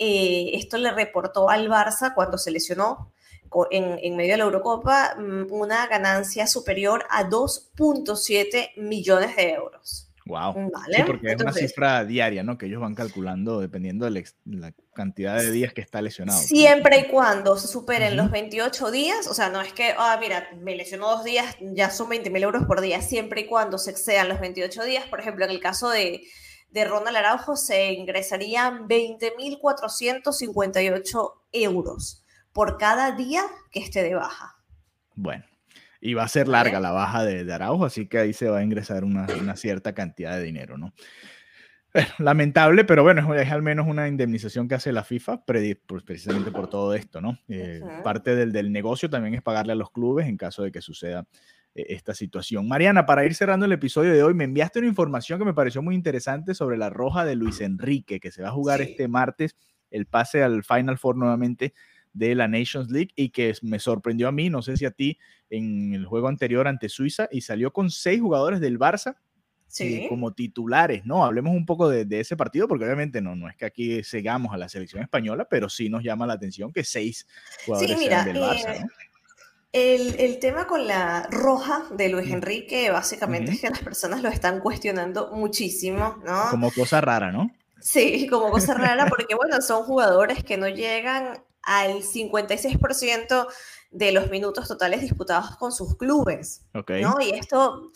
eh, 0.00 0.52
esto 0.54 0.78
le 0.78 0.90
reportó 0.92 1.50
al 1.50 1.68
Barça 1.68 2.14
cuando 2.14 2.38
se 2.38 2.50
lesionó 2.50 3.12
en, 3.70 3.98
en, 4.02 4.16
medio 4.16 4.32
de 4.32 4.38
la 4.38 4.44
Eurocopa 4.44 5.14
mm, 5.18 5.52
una 5.52 5.86
ganancia 5.88 6.46
superior 6.46 7.04
a 7.10 7.28
2.7 7.28 8.76
millones 8.76 9.36
de 9.36 9.50
euros. 9.50 10.06
Wow. 10.24 10.70
¿Vale? 10.72 10.96
Sí, 10.96 11.02
porque 11.06 11.32
Entonces, 11.32 11.34
es 11.34 11.42
una 11.42 11.68
cifra 11.68 12.04
diaria, 12.04 12.42
¿no? 12.42 12.56
Que 12.56 12.66
ellos 12.66 12.80
van 12.80 12.94
calculando 12.94 13.60
dependiendo 13.60 14.08
de 14.08 14.24
la 14.46 14.72
cantidad 14.94 15.36
de 15.36 15.50
días 15.50 15.74
que 15.74 15.82
está 15.82 16.00
lesionado. 16.00 16.38
Siempre 16.38 17.00
y 17.00 17.04
cuando 17.10 17.56
se 17.58 17.68
superen 17.68 18.12
uh 18.12 18.14
-huh. 18.14 18.22
los 18.22 18.30
28 18.30 18.90
días, 18.90 19.26
o 19.26 19.34
sea, 19.34 19.50
no 19.50 19.60
es 19.60 19.72
que, 19.74 19.94
ah, 19.98 20.16
mira, 20.18 20.48
me 20.60 20.76
lesionó 20.76 21.10
dos 21.10 21.24
días, 21.24 21.56
ya 21.60 21.90
son 21.90 22.08
20 22.08 22.30
mil 22.30 22.42
euros 22.42 22.64
por 22.64 22.80
día, 22.80 23.02
siempre 23.02 23.42
y 23.42 23.46
cuando 23.46 23.76
se 23.76 23.90
excedan 23.90 24.28
los 24.28 24.40
28 24.40 24.84
días, 24.84 25.04
por 25.08 25.20
ejemplo, 25.20 25.44
en 25.44 25.50
el 25.50 25.60
caso 25.60 25.90
de, 25.90 26.22
de 26.70 26.84
Ronald 26.84 27.16
Araujo 27.16 27.56
se 27.56 27.92
ingresarían 27.92 28.86
20.458 28.88 31.32
euros 31.52 32.24
por 32.52 32.78
cada 32.78 33.12
día 33.12 33.42
que 33.70 33.80
esté 33.80 34.02
de 34.02 34.14
baja. 34.14 34.56
Bueno, 35.14 35.44
y 36.00 36.14
va 36.14 36.22
a 36.24 36.28
ser 36.28 36.48
larga 36.48 36.80
la 36.80 36.92
baja 36.92 37.24
de, 37.24 37.44
de, 37.44 37.52
Araujo, 37.52 37.84
así 37.84 38.08
que 38.08 38.18
ahí 38.18 38.32
se 38.32 38.48
va 38.48 38.58
a 38.58 38.62
ingresar 38.62 39.04
una, 39.04 39.26
una 39.40 39.56
cierta 39.56 39.94
cantidad 39.94 40.36
de 40.36 40.44
dinero, 40.44 40.78
¿no? 40.78 40.92
Bueno, 41.92 42.08
lamentable, 42.18 42.84
pero 42.84 43.02
bueno, 43.02 43.34
es, 43.34 43.50
al 43.50 43.62
menos 43.62 43.88
una 43.88 44.06
indemnización 44.06 44.68
que 44.68 44.76
hace 44.76 44.92
la 44.92 45.02
FIFA 45.02 45.44
pues, 45.44 46.04
precisamente 46.04 46.52
por 46.52 46.70
todo 46.70 46.94
esto, 46.94 47.20
¿no? 47.20 47.36
Eh. 47.48 47.80
Parte 48.04 48.36
del, 48.36 48.52
del, 48.52 48.70
negocio 48.70 49.10
también 49.10 49.34
es 49.34 49.42
pagarle 49.42 49.72
a 49.72 49.76
los 49.76 49.90
clubes 49.90 50.28
en 50.28 50.36
caso 50.36 50.62
de 50.62 50.70
que 50.70 50.80
suceda 50.80 51.26
esta 51.88 52.14
situación. 52.14 52.68
Mariana, 52.68 53.06
para 53.06 53.24
ir 53.24 53.34
cerrando 53.34 53.66
el 53.66 53.72
episodio 53.72 54.12
de 54.12 54.22
hoy, 54.22 54.34
me 54.34 54.44
enviaste 54.44 54.78
una 54.78 54.88
información 54.88 55.38
que 55.38 55.44
me 55.44 55.54
pareció 55.54 55.82
muy 55.82 55.94
interesante 55.94 56.54
sobre 56.54 56.76
la 56.76 56.90
roja 56.90 57.24
de 57.24 57.36
Luis 57.36 57.60
Enrique, 57.60 58.20
que 58.20 58.30
se 58.30 58.42
va 58.42 58.48
a 58.48 58.52
jugar 58.52 58.80
sí. 58.80 58.90
este 58.90 59.08
martes 59.08 59.56
el 59.90 60.06
pase 60.06 60.42
al 60.42 60.62
Final 60.62 60.98
Four 60.98 61.16
nuevamente 61.16 61.74
de 62.12 62.34
la 62.34 62.48
Nations 62.48 62.90
League 62.90 63.10
y 63.14 63.30
que 63.30 63.54
me 63.62 63.78
sorprendió 63.78 64.28
a 64.28 64.32
mí, 64.32 64.50
no 64.50 64.62
sé 64.62 64.76
si 64.76 64.84
a 64.84 64.90
ti, 64.90 65.18
en 65.48 65.94
el 65.94 66.06
juego 66.06 66.28
anterior 66.28 66.66
ante 66.66 66.88
Suiza 66.88 67.28
y 67.30 67.42
salió 67.42 67.72
con 67.72 67.90
seis 67.90 68.20
jugadores 68.20 68.60
del 68.60 68.78
Barça 68.78 69.16
sí. 69.70 70.04
eh, 70.04 70.06
como 70.08 70.32
titulares, 70.32 71.04
¿no? 71.04 71.24
Hablemos 71.24 71.54
un 71.54 71.66
poco 71.66 71.88
de, 71.88 72.04
de, 72.04 72.20
ese 72.20 72.36
partido 72.36 72.66
porque 72.68 72.84
obviamente 72.84 73.20
no, 73.20 73.36
no 73.36 73.48
es 73.48 73.56
que 73.56 73.64
aquí 73.64 74.02
cegamos 74.02 74.52
a 74.52 74.56
la 74.56 74.68
selección 74.68 75.02
española, 75.02 75.46
pero 75.48 75.68
sí 75.68 75.88
nos 75.88 76.02
llama 76.02 76.26
la 76.26 76.34
atención 76.34 76.72
que 76.72 76.84
seis 76.84 77.26
jugadores 77.64 77.96
sí, 77.96 78.04
mira, 78.04 78.24
sean 78.24 78.34
del 78.34 78.42
Barça, 78.42 78.76
eh, 78.76 78.80
¿no? 78.80 79.09
El, 79.72 80.18
el, 80.18 80.38
tema 80.40 80.66
con 80.66 80.86
la 80.86 81.28
roja 81.30 81.84
de 81.92 82.08
Luis 82.08 82.30
Enrique 82.32 82.90
básicamente 82.90 83.50
uh 83.50 83.52
-huh. 83.52 83.56
es 83.56 83.60
que 83.60 83.70
las 83.70 83.80
personas 83.80 84.20
lo 84.22 84.28
están 84.28 84.58
cuestionando 84.60 85.30
muchísimo, 85.32 86.18
¿no? 86.24 86.50
Como 86.50 86.72
cosa 86.72 87.00
rara, 87.00 87.30
¿no? 87.30 87.50
Sí, 87.80 88.26
como 88.28 88.50
cosa 88.50 88.74
rara, 88.74 89.06
porque 89.06 89.34
bueno, 89.34 89.60
son 89.62 89.84
jugadores 89.84 90.44
que 90.44 90.56
no 90.56 90.68
llegan 90.68 91.42
al 91.62 92.02
56% 92.02 93.46
de 93.90 94.12
los 94.12 94.30
minutos 94.30 94.68
totales 94.68 95.00
disputados 95.00 95.56
con 95.56 95.72
sus 95.72 95.96
clubes. 95.96 96.62
¿no? 96.72 97.16
Y 97.20 97.30
esto, 97.30 97.90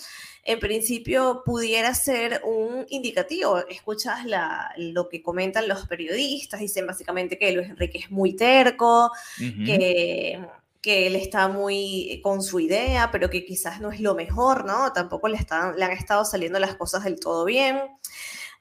en 0.44 0.58
principio, 0.58 1.42
pudiera 1.44 1.94
ser 1.94 2.42
un 2.44 2.87
indicativo. 2.88 3.58
Escuchas 3.68 4.20
lo 4.76 5.08
que 5.08 5.22
comentan 5.22 5.68
los 5.68 5.87
periodistas, 5.87 6.60
dicen 6.60 6.87
básicamente 6.87 7.38
que 7.38 7.52
Luis 7.52 7.68
Enrique 7.68 7.98
es 7.98 8.10
muy 8.10 8.34
terco, 8.34 9.10
que 9.38 10.40
que 10.85 11.07
él 11.07 11.16
está 11.16 11.49
muy 11.49 12.20
con 12.23 12.42
su 12.42 12.61
idea, 12.61 13.11
pero 13.11 13.31
que 13.31 13.47
quizás 13.47 13.81
no 13.81 13.90
es 13.90 14.01
lo 14.01 14.14
mejor, 14.14 14.66
¿no? 14.66 14.92
Tampoco 14.92 15.29
le, 15.29 15.38
están, 15.38 15.79
le 15.79 15.85
han 15.87 15.92
estado 15.92 16.27
saliendo 16.27 16.59
las 16.59 16.75
cosas 16.75 17.05
del 17.05 17.18
todo 17.18 17.47
bien. 17.47 17.81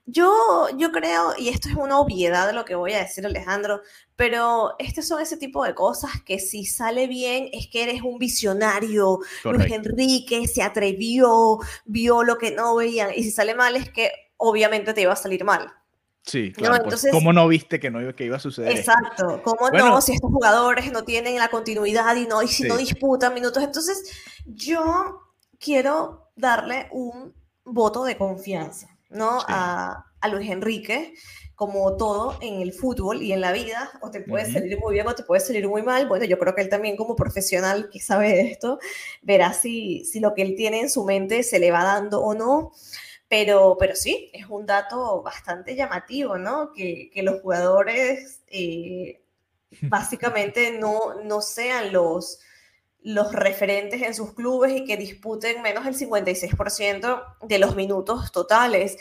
Yo, 0.05 0.67
yo 0.77 0.93
creo, 0.93 1.33
y 1.37 1.49
esto 1.49 1.67
es 1.67 1.75
una 1.75 1.99
obviedad 1.99 2.47
de 2.47 2.53
lo 2.53 2.63
que 2.63 2.75
voy 2.75 2.93
a 2.93 2.99
decir, 2.99 3.25
Alejandro, 3.25 3.81
pero 4.15 4.73
estos 4.79 5.05
son 5.05 5.21
ese 5.21 5.35
tipo 5.35 5.65
de 5.65 5.75
cosas 5.75 6.11
que 6.25 6.39
si 6.39 6.63
sale 6.65 7.07
bien 7.07 7.49
es 7.51 7.67
que 7.67 7.83
eres 7.83 8.01
un 8.03 8.17
visionario. 8.19 9.19
Luis 9.43 9.73
Enrique 9.73 10.47
se 10.47 10.63
atrevió, 10.63 11.59
vio 11.83 12.23
lo 12.23 12.37
que 12.37 12.51
no 12.51 12.73
veían, 12.77 13.09
y 13.13 13.23
si 13.23 13.31
sale 13.31 13.53
mal 13.53 13.75
es 13.75 13.89
que 13.89 14.11
obviamente 14.37 14.93
te 14.93 15.01
iba 15.01 15.11
a 15.11 15.17
salir 15.17 15.43
mal. 15.43 15.73
Sí, 16.25 16.53
claro. 16.53 16.75
Pues, 16.75 16.83
entonces, 16.85 17.11
¿Cómo 17.11 17.33
no 17.33 17.47
viste 17.47 17.79
que 17.79 17.91
no 17.91 18.01
iba, 18.01 18.13
que 18.13 18.25
iba 18.25 18.37
a 18.37 18.39
suceder? 18.39 18.77
Exacto. 18.77 19.41
¿Cómo 19.43 19.69
no? 19.69 20.01
Si 20.01 20.13
estos 20.13 20.31
jugadores 20.31 20.91
no 20.91 21.03
tienen 21.03 21.37
la 21.37 21.49
continuidad 21.49 22.15
y 22.15 22.25
no 22.27 22.41
y 22.41 22.47
si 22.47 22.63
no 22.63 22.77
disputan 22.77 23.33
minutos. 23.33 23.61
Entonces, 23.61 24.09
yo 24.45 25.21
quiero 25.59 26.31
darle 26.35 26.87
un 26.91 27.33
voto 27.65 28.05
de 28.05 28.17
confianza. 28.17 28.93
¿no? 29.13 29.39
A, 29.47 30.05
Luis 30.31 30.49
Enrique, 30.49 31.13
como 31.53 31.97
todo 31.97 32.37
en 32.39 32.61
el 32.61 32.71
fútbol 32.71 33.21
y 33.21 33.33
en 33.33 33.41
la 33.41 33.51
vida, 33.51 33.91
o 34.01 34.09
te 34.09 34.21
puede 34.21 34.49
salir 34.49 34.79
muy 34.79 34.93
bien 34.93 35.05
o 35.05 35.13
te 35.13 35.23
puede 35.23 35.41
salir 35.41 35.67
muy 35.67 35.81
mal. 35.81 36.07
Bueno, 36.07 36.23
yo 36.23 36.39
creo 36.39 36.55
que 36.55 36.61
él 36.61 36.69
también 36.69 36.95
como 36.95 37.17
profesional 37.17 37.89
que 37.91 37.99
sabe 37.99 38.39
esto, 38.49 38.79
verá 39.21 39.51
si, 39.51 40.05
si 40.05 40.21
lo 40.21 40.33
que 40.33 40.41
él 40.41 40.55
tiene 40.55 40.79
en 40.79 40.89
su 40.89 41.03
mente 41.03 41.43
se 41.43 41.59
le 41.59 41.71
va 41.71 41.83
dando 41.83 42.21
o 42.21 42.33
no. 42.33 42.71
Pero, 43.33 43.77
pero 43.79 43.95
sí, 43.95 44.29
es 44.31 44.45
un 44.47 44.67
dato 44.67 45.23
bastante 45.23 45.75
llamativo, 45.75 46.37
¿no? 46.37 46.71
Que, 46.71 47.09
que 47.11 47.23
los 47.23 47.41
jugadores 47.41 48.43
eh, 48.45 49.23
básicamente 49.81 50.77
no, 50.77 51.15
no 51.23 51.41
sean 51.41 51.91
los, 51.91 52.41
los 53.01 53.33
referentes 53.33 54.03
en 54.03 54.13
sus 54.13 54.35
clubes 54.35 54.73
y 54.73 54.85
que 54.85 54.97
disputen 54.97 55.63
menos 55.63 55.83
del 55.83 55.95
56% 55.95 57.37
de 57.41 57.57
los 57.57 57.75
minutos 57.75 58.31
totales. 58.31 58.97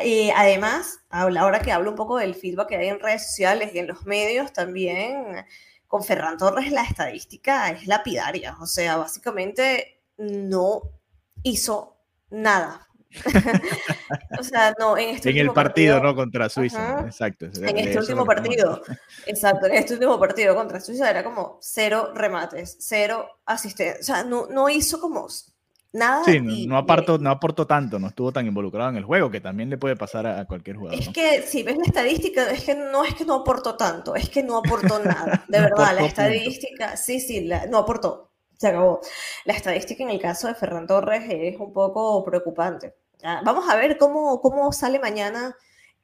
Eh, 0.00 0.30
además, 0.36 1.00
ahora 1.10 1.60
que 1.60 1.72
hablo 1.72 1.90
un 1.90 1.96
poco 1.96 2.18
del 2.18 2.36
feedback 2.36 2.68
que 2.68 2.76
hay 2.76 2.86
en 2.86 3.00
redes 3.00 3.26
sociales 3.26 3.72
y 3.74 3.80
en 3.80 3.88
los 3.88 4.06
medios, 4.06 4.52
también 4.52 5.44
con 5.88 6.04
Ferran 6.04 6.38
Torres 6.38 6.70
la 6.70 6.84
estadística 6.84 7.68
es 7.70 7.88
lapidaria. 7.88 8.56
O 8.60 8.66
sea, 8.66 8.96
básicamente 8.96 10.04
no 10.18 10.82
hizo 11.42 11.96
nada 12.30 12.88
o 14.38 14.42
sea, 14.42 14.74
no, 14.78 14.96
en 14.96 15.16
este 15.16 15.30
En 15.30 15.38
el 15.38 15.50
partido, 15.52 16.00
¿no? 16.00 16.14
Contra 16.14 16.48
Suiza. 16.48 17.00
Exacto. 17.00 17.46
En 17.46 17.78
este 17.78 17.98
último 17.98 18.24
partido. 18.24 18.82
Exacto, 19.26 19.66
en 19.66 19.74
este 19.74 19.94
último 19.94 20.18
partido 20.18 20.54
contra 20.54 20.80
Suiza 20.80 21.10
era 21.10 21.22
como 21.22 21.58
cero 21.60 22.12
remates, 22.14 22.76
cero 22.80 23.28
asistencia. 23.46 24.00
O 24.00 24.04
sea, 24.04 24.24
no, 24.24 24.46
no 24.46 24.68
hizo 24.68 25.00
como 25.00 25.28
nada. 25.92 26.24
Sí, 26.24 26.40
no, 26.40 26.76
aportó, 26.76 27.18
no 27.18 27.30
aportó 27.30 27.66
tanto, 27.66 27.98
no 27.98 28.08
estuvo 28.08 28.32
tan 28.32 28.46
involucrado 28.46 28.90
en 28.90 28.96
el 28.96 29.04
juego, 29.04 29.30
que 29.30 29.40
también 29.40 29.70
le 29.70 29.78
puede 29.78 29.96
pasar 29.96 30.26
a, 30.26 30.44
cualquier 30.46 30.76
jugador. 30.76 30.98
Es 30.98 31.08
que 31.10 31.42
si 31.42 31.62
ves 31.62 31.76
la 31.76 31.84
estadística, 31.84 32.50
es 32.50 32.64
que 32.64 32.74
no 32.74 33.04
es 33.04 33.14
que 33.14 33.24
no 33.24 33.36
aportó 33.36 33.76
tanto, 33.76 34.14
es 34.14 34.28
que 34.28 34.42
no 34.42 34.58
aportó 34.58 34.98
nada. 34.98 35.44
De 35.48 35.60
verdad, 35.60 35.94
la 35.94 36.06
estadística, 36.06 36.96
sí, 36.96 37.20
sí, 37.20 37.48
no 37.68 37.78
aportó. 37.78 38.30
Se 38.58 38.68
acabó. 38.68 39.00
La 39.44 39.54
estadística 39.54 40.04
en 40.04 40.10
el 40.10 40.20
caso 40.20 40.46
de 40.46 40.54
Ferran 40.54 40.86
Torres 40.86 41.24
es 41.28 41.58
un 41.58 41.72
poco 41.72 42.24
preocupante. 42.24 42.94
Vamos 43.22 43.68
a 43.68 43.76
ver 43.76 43.98
cómo, 43.98 44.40
cómo 44.40 44.72
sale 44.72 44.98
mañana 44.98 45.56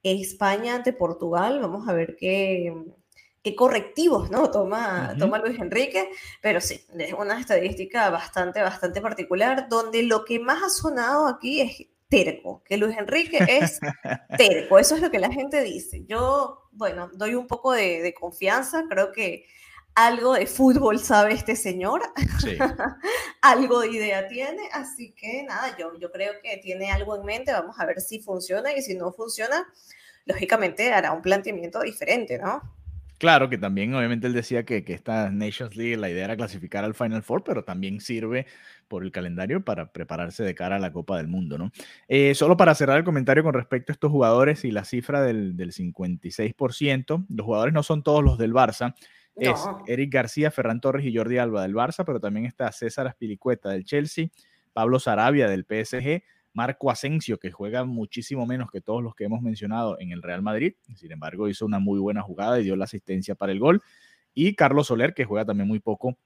España 0.03 0.75
ante 0.75 0.93
Portugal. 0.93 1.61
Vamos 1.61 1.89
a 1.89 1.93
ver 1.93 2.17
qué, 2.17 2.73
qué 3.43 3.55
correctivos 3.55 4.31
¿no? 4.31 4.51
toma, 4.51 5.15
toma 5.19 5.39
Luis 5.39 5.59
Enrique. 5.59 6.11
Pero 6.41 6.61
sí, 6.61 6.85
es 6.99 7.13
una 7.13 7.41
estadística 7.41 8.11
bastante, 8.11 8.63
bastante 8.63 9.01
particular, 9.01 9.69
donde 9.69 10.03
lo 10.03 10.25
que 10.25 10.39
más 10.39 10.63
ha 10.63 10.71
sonado 10.71 11.27
aquí 11.27 11.61
es 11.61 11.87
terco, 12.09 12.63
que 12.65 12.79
Luis 12.79 12.97
Enrique 12.97 13.39
es 13.47 13.81
terco. 14.39 14.79
Eso 14.79 14.95
es 14.95 15.03
lo 15.03 15.11
que 15.11 15.19
la 15.19 15.33
gente 15.33 15.63
dice. 15.63 16.05
Yo, 16.07 16.69
bueno, 16.73 17.11
doy 17.15 17.35
un 17.35 17.47
poco 17.47 17.73
de, 17.73 18.03
de 18.03 18.15
confianza. 18.15 18.85
Creo 18.89 19.13
que 19.13 19.45
algo 19.99 20.35
de 20.35 20.47
fútbol 20.47 21.01
sabe 21.01 21.35
este 21.35 21.57
señor, 21.57 22.03
algo 23.43 23.81
de 23.81 23.91
idea 23.91 24.29
tiene, 24.29 24.63
así 24.73 25.13
que 25.13 25.43
nada, 25.43 25.77
yo, 25.77 25.99
yo 25.99 26.13
creo 26.13 26.35
que 26.41 26.59
tiene 26.59 26.93
algo 26.93 27.17
en 27.17 27.25
mente, 27.25 27.51
vamos 27.51 27.81
a 27.81 27.85
ver 27.85 28.01
si 28.01 28.21
funciona 28.21 28.73
y 28.73 28.81
si 28.81 28.95
no 28.95 29.11
funciona, 29.13 29.67
lógicamente 30.25 30.93
hará 30.93 31.11
un 31.11 31.21
planteamiento 31.21 31.81
diferente, 31.81 32.39
¿no? 32.39 32.63
Claro, 33.19 33.51
que 33.51 33.59
también 33.59 33.93
obviamente 33.93 34.29
él 34.29 34.33
decía 34.35 34.65
que, 34.65 34.85
que 34.85 34.95
esta 34.95 35.31
Nations 35.31 35.75
League, 35.75 35.97
la 35.97 36.09
idea 36.09 36.27
era 36.27 36.37
clasificar 36.37 36.85
al 36.85 36.95
Final 36.95 37.25
Four, 37.25 37.43
pero 37.43 37.65
también 37.65 38.01
sirve 38.01 38.47
por 38.87 39.03
el 39.03 39.11
calendario 39.11 39.65
para 39.65 39.91
prepararse 39.91 40.45
de 40.45 40.55
cara 40.55 40.77
a 40.77 40.79
la 40.79 40.93
Copa 40.93 41.17
del 41.17 41.27
Mundo, 41.27 41.59
¿no? 41.59 41.73
Eh, 42.07 42.37
solo 42.37 42.57
para 42.57 42.77
cerrar 42.77 42.99
el 42.99 43.05
comentario 43.05 43.43
con 43.43 43.55
respecto 43.55 43.91
a 43.91 43.95
estos 43.95 44.13
jugadores 44.13 44.65
y 44.65 44.71
la 44.71 44.85
cifra 44.85 45.23
del, 45.23 45.57
del 45.57 45.73
56%, 45.73 47.27
los 47.29 47.45
jugadores 47.45 47.75
no 47.75 47.83
son 47.83 48.05
todos 48.05 48.23
los 48.23 48.39
del 48.39 48.55
Barça, 48.55 48.95
es 49.39 49.67
Eric 49.87 50.13
García, 50.13 50.51
Ferran 50.51 50.81
Torres 50.81 51.05
y 51.05 51.17
Jordi 51.17 51.39
Alba 51.39 51.63
del 51.63 51.75
Barça, 51.75 52.05
pero 52.05 52.21
también 52.21 52.47
está 52.47 52.71
César 52.73 53.07
Aspilicueta 53.07 53.71
del 53.71 53.85
Chelsea, 53.85 54.29
Pablo 54.73 54.99
Sarabia 54.99 55.49
del 55.49 55.65
PSG, 55.65 56.23
Marco 56.53 56.91
Asensio, 56.91 57.39
que 57.39 57.51
juega 57.53 57.85
muchísimo 57.85 58.47
menos 58.47 58.71
que 58.71 58.81
todos 58.81 59.03
los 59.03 59.15
que 59.15 59.25
hemos 59.25 59.43
mencionado 59.43 59.99
en 60.01 60.11
el 60.11 60.23
Real 60.23 60.43
Madrid, 60.43 60.75
sin 60.95 61.13
embargo 61.13 61.49
hizo 61.49 61.67
una 61.67 61.79
muy 61.79 61.99
buena 62.01 62.23
jugada 62.23 62.59
y 62.59 62.65
dio 62.65 62.77
la 62.77 62.85
asistencia 62.85 63.35
para 63.35 63.53
el 63.53 63.61
gol, 63.61 63.83
y 64.35 64.55
Carlos 64.55 64.89
Soler, 64.89 65.15
que 65.15 65.25
juega 65.25 65.45
también 65.45 65.69
muy 65.69 65.81
poco 65.81 66.19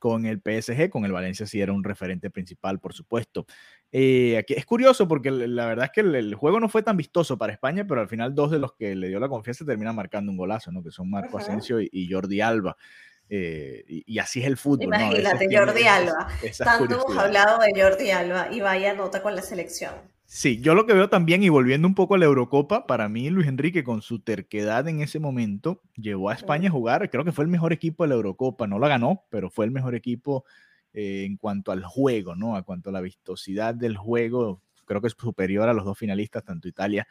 con 0.00 0.26
el 0.26 0.38
PSG, 0.38 0.90
con 0.90 1.04
el 1.04 1.12
Valencia 1.12 1.46
sí 1.46 1.60
era 1.60 1.72
un 1.72 1.84
referente 1.84 2.30
principal, 2.30 2.80
por 2.80 2.94
supuesto. 2.94 3.46
Eh, 3.92 4.36
aquí 4.38 4.54
es 4.54 4.66
curioso 4.66 5.06
porque 5.06 5.30
la 5.30 5.66
verdad 5.66 5.84
es 5.84 5.90
que 5.92 6.00
el, 6.00 6.34
juego 6.34 6.58
no 6.58 6.68
fue 6.68 6.82
tan 6.82 6.96
vistoso 6.96 7.38
para 7.38 7.52
España, 7.52 7.86
pero 7.86 8.00
al 8.00 8.08
final 8.08 8.34
dos 8.34 8.50
de 8.50 8.58
los 8.58 8.72
que 8.72 8.96
le 8.96 9.08
dio 9.08 9.20
la 9.20 9.28
confianza 9.28 9.64
terminan 9.64 9.94
marcando 9.94 10.32
un 10.32 10.38
golazo, 10.38 10.72
¿no? 10.72 10.82
Que 10.82 10.90
son 10.90 11.08
Marco 11.10 11.38
Asensio 11.38 11.78
y, 11.80 12.08
Jordi 12.10 12.40
Alba. 12.40 12.76
Eh, 13.28 13.84
y, 13.86 14.18
así 14.18 14.40
es 14.40 14.46
el 14.46 14.56
fútbol. 14.56 14.86
Imagínate, 14.86 15.46
Jordi 15.54 15.82
Alba. 15.84 16.28
Tanto 16.58 16.94
hemos 16.94 17.16
hablado 17.16 17.60
de 17.60 17.80
Jordi 17.80 18.10
Alba 18.10 18.48
y 18.50 18.60
vaya 18.60 18.94
nota 18.94 19.22
con 19.22 19.36
la 19.36 19.42
selección. 19.42 19.94
Sí, 20.32 20.60
yo 20.60 20.76
lo 20.76 20.86
que 20.86 20.92
veo 20.92 21.08
también, 21.08 21.42
y 21.42 21.48
volviendo 21.48 21.88
un 21.88 21.96
poco 21.96 22.14
a 22.14 22.18
la 22.18 22.26
Eurocopa, 22.26 22.86
para 22.86 23.08
mí 23.08 23.28
Luis 23.30 23.48
Enrique 23.48 23.82
con 23.82 24.00
su 24.00 24.20
terquedad 24.20 24.86
en 24.86 25.00
ese 25.00 25.18
momento 25.18 25.82
llevó 25.96 26.30
a 26.30 26.34
España 26.34 26.68
a 26.68 26.72
jugar, 26.72 27.10
creo 27.10 27.24
que 27.24 27.32
fue 27.32 27.42
el 27.42 27.50
mejor 27.50 27.72
equipo 27.72 28.04
de 28.04 28.10
la 28.10 28.14
Eurocopa, 28.14 28.68
no 28.68 28.78
la 28.78 28.86
ganó, 28.86 29.24
pero 29.28 29.50
fue 29.50 29.64
el 29.64 29.72
mejor 29.72 29.96
equipo 29.96 30.44
eh, 30.92 31.24
en 31.26 31.36
cuanto 31.36 31.72
al 31.72 31.82
juego, 31.82 32.36
¿no? 32.36 32.54
A 32.54 32.62
cuanto 32.62 32.90
a 32.90 32.92
la 32.92 33.00
vistosidad 33.00 33.74
del 33.74 33.96
juego, 33.96 34.62
creo 34.84 35.00
que 35.00 35.08
es 35.08 35.16
superior 35.18 35.68
a 35.68 35.74
los 35.74 35.84
dos 35.84 35.98
finalistas, 35.98 36.44
tanto 36.44 36.68
Italia 36.68 37.08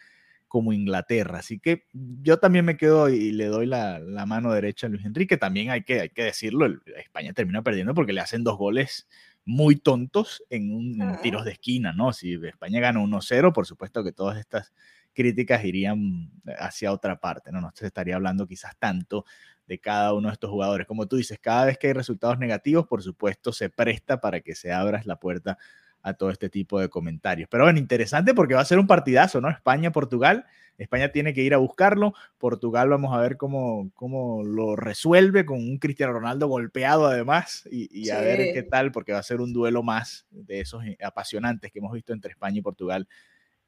como 0.50 0.74
Inglaterra. 0.74 1.40
Así 1.40 1.60
que 1.60 1.86
yo 1.94 2.40
también 2.40 2.66
me 2.66 2.76
quedo 2.76 3.08
y 3.08 3.32
le 3.32 3.46
doy 3.46 3.68
la, 3.68 4.02
mano 4.28 4.52
derecha 4.52 4.88
a 4.88 4.90
Luis 4.90 5.06
Enrique. 5.06 5.38
También 5.38 5.70
hay 5.70 5.84
que, 5.84 6.02
hay 6.02 6.10
que 6.10 6.24
decirlo, 6.24 6.68
España 6.98 7.32
termina 7.32 7.62
perdiendo 7.62 7.94
porque 7.94 8.12
le 8.12 8.20
hacen 8.20 8.44
dos 8.44 8.58
goles 8.58 9.08
muy 9.46 9.78
tontos 9.78 10.44
en 10.50 10.74
un 10.74 11.18
tiros 11.22 11.46
de 11.46 11.52
esquina, 11.52 11.94
¿no? 11.94 12.12
Si 12.12 12.34
España 12.46 12.80
gana 12.82 13.00
1-0, 13.00 13.54
por 13.54 13.66
supuesto 13.66 14.04
que 14.04 14.12
todas 14.12 14.38
estas 14.38 14.74
críticas 15.14 15.64
irían 15.64 16.32
hacia 16.60 16.92
otra 16.92 17.20
parte, 17.20 17.52
¿no? 17.52 17.62
No 17.62 17.72
se 17.74 17.86
estaría 17.86 18.16
hablando 18.16 18.48
quizás 18.48 18.76
tanto 18.78 19.26
de 19.68 19.80
cada 19.80 20.14
uno 20.14 20.30
de 20.30 20.34
estos 20.34 20.50
jugadores. 20.50 20.88
Como 20.88 21.08
tú 21.08 21.16
dices, 21.16 21.40
cada 21.40 21.66
vez 21.66 21.78
que 21.78 21.88
hay 21.88 21.94
resultados 21.94 22.40
negativos, 22.40 22.88
por 22.88 23.04
supuesto, 23.04 23.54
se 23.54 23.70
presta 23.70 24.20
para 24.20 24.42
que 24.42 24.56
se 24.56 24.72
abra 24.72 25.02
la 25.06 25.20
puerta 25.20 25.58
a 26.02 26.14
todo 26.14 26.30
este 26.30 26.50
tipo 26.50 26.80
de 26.80 26.90
comentarios. 26.90 27.50
Pero 27.50 27.66
bueno, 27.66 27.80
interesante 27.80 28.34
porque 28.34 28.54
va 28.54 28.62
a 28.62 28.66
ser 28.66 28.80
un 28.80 28.88
partidazo, 28.88 29.42
¿no? 29.42 29.50
España-Portugal 29.50 30.46
España 30.80 31.12
tiene 31.12 31.34
que 31.34 31.42
ir 31.42 31.54
a 31.54 31.58
buscarlo. 31.58 32.14
Portugal 32.38 32.90
vamos 32.90 33.16
a 33.16 33.22
ver 33.22 33.38
cómo, 33.38 33.92
cómo 33.94 34.44
lo 34.44 34.76
resuelve 34.76 35.46
con 35.46 35.58
un 35.58 35.78
Cristiano 35.78 36.14
Ronaldo 36.14 36.48
golpeado 36.48 37.08
además 37.08 37.68
y, 37.70 38.10
a 38.10 38.22
ver 38.22 38.54
qué 38.54 38.64
tal, 38.64 38.92
porque 38.92 39.12
va 39.12 39.20
a 39.20 39.24
ser 39.24 39.42
un 39.42 39.54
duelo 39.54 39.84
más 39.84 40.26
de 40.32 40.62
esos 40.62 40.86
eh, 40.86 40.98
apasionantes 41.04 41.72
que 41.72 41.80
hemos 41.80 41.94
visto 41.94 42.14
entre 42.14 42.32
España 42.32 42.60
y 42.60 42.62
Portugal 42.62 43.08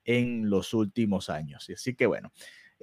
en 0.05 0.49
los 0.49 0.73
últimos 0.73 1.29
años. 1.29 1.69
Así 1.71 1.93
que 1.93 2.05
bueno. 2.05 2.31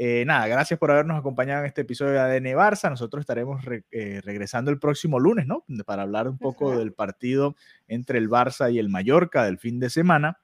Eh, 0.01 0.23
nada, 0.25 0.47
gracias 0.47 0.79
por 0.79 0.93
habernos 0.93 1.19
acompañado 1.19 1.63
en 1.63 1.67
este 1.67 1.81
episodio 1.81 2.13
de 2.13 2.21
ADN 2.21 2.57
Barça. 2.57 2.89
Nosotros 2.89 3.23
estaremos 3.23 3.65
eh, 3.91 4.21
regresando 4.23 4.71
el 4.71 4.79
próximo 4.79 5.19
lunes, 5.19 5.49
¿no? 5.49 5.65
Para 5.85 6.03
hablar 6.03 6.29
un 6.29 6.39
poco 6.39 6.79
del 6.79 6.93
partido 6.93 7.57
entre 7.89 8.19
el 8.19 8.31
Barça 8.31 8.73
y 8.73 8.79
el 8.79 8.91
Mallorca 8.91 9.45
del 9.45 9.59
fin 9.59 9.81
de 9.81 9.91
semana 9.91 10.39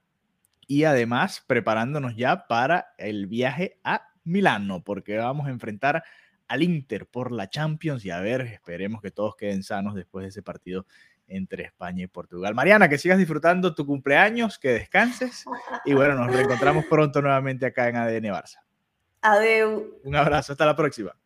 y 0.67 0.83
además 0.83 1.45
preparándonos 1.47 2.17
ya 2.17 2.49
para 2.49 2.95
el 2.99 3.29
viaje 3.29 3.79
a 3.85 4.09
Milano, 4.25 4.83
porque 4.83 5.19
vamos 5.19 5.47
a 5.47 5.51
enfrentar 5.51 6.03
al 6.49 6.65
Inter 6.65 7.07
por 7.07 7.31
la 7.31 7.49
Champions 7.49 8.05
y 8.05 8.11
a 8.11 8.19
ver, 8.19 8.41
esperemos 8.41 9.01
que 9.01 9.13
todos 9.13 9.37
queden 9.37 9.63
sanos 9.63 9.95
después 9.95 10.25
de 10.25 10.31
ese 10.31 10.43
partido 10.43 10.85
entre 11.29 11.63
España 11.63 12.03
y 12.03 12.09
Portugal. 12.09 12.57
Mariana, 12.57 12.89
que 12.89 12.99
sigas 12.99 13.19
disfrutando 13.19 13.73
tu 13.73 13.87
cumpleaños, 13.87 14.59
que 14.59 14.71
descanses 14.71 15.45
y 15.85 15.95
bueno, 15.95 16.17
nos 16.17 16.35
reencontramos 16.35 16.87
pronto 16.87 17.23
nuevamente 17.23 17.67
acá 17.67 17.89
en 17.89 17.97
ADN 17.99 18.25
Barça. 18.33 18.64
Adeu. 19.25 20.01
Un 20.03 20.17
abrazo, 20.17 20.53
hasta 20.53 20.67
la 20.67 20.77
próxima. 20.77 21.17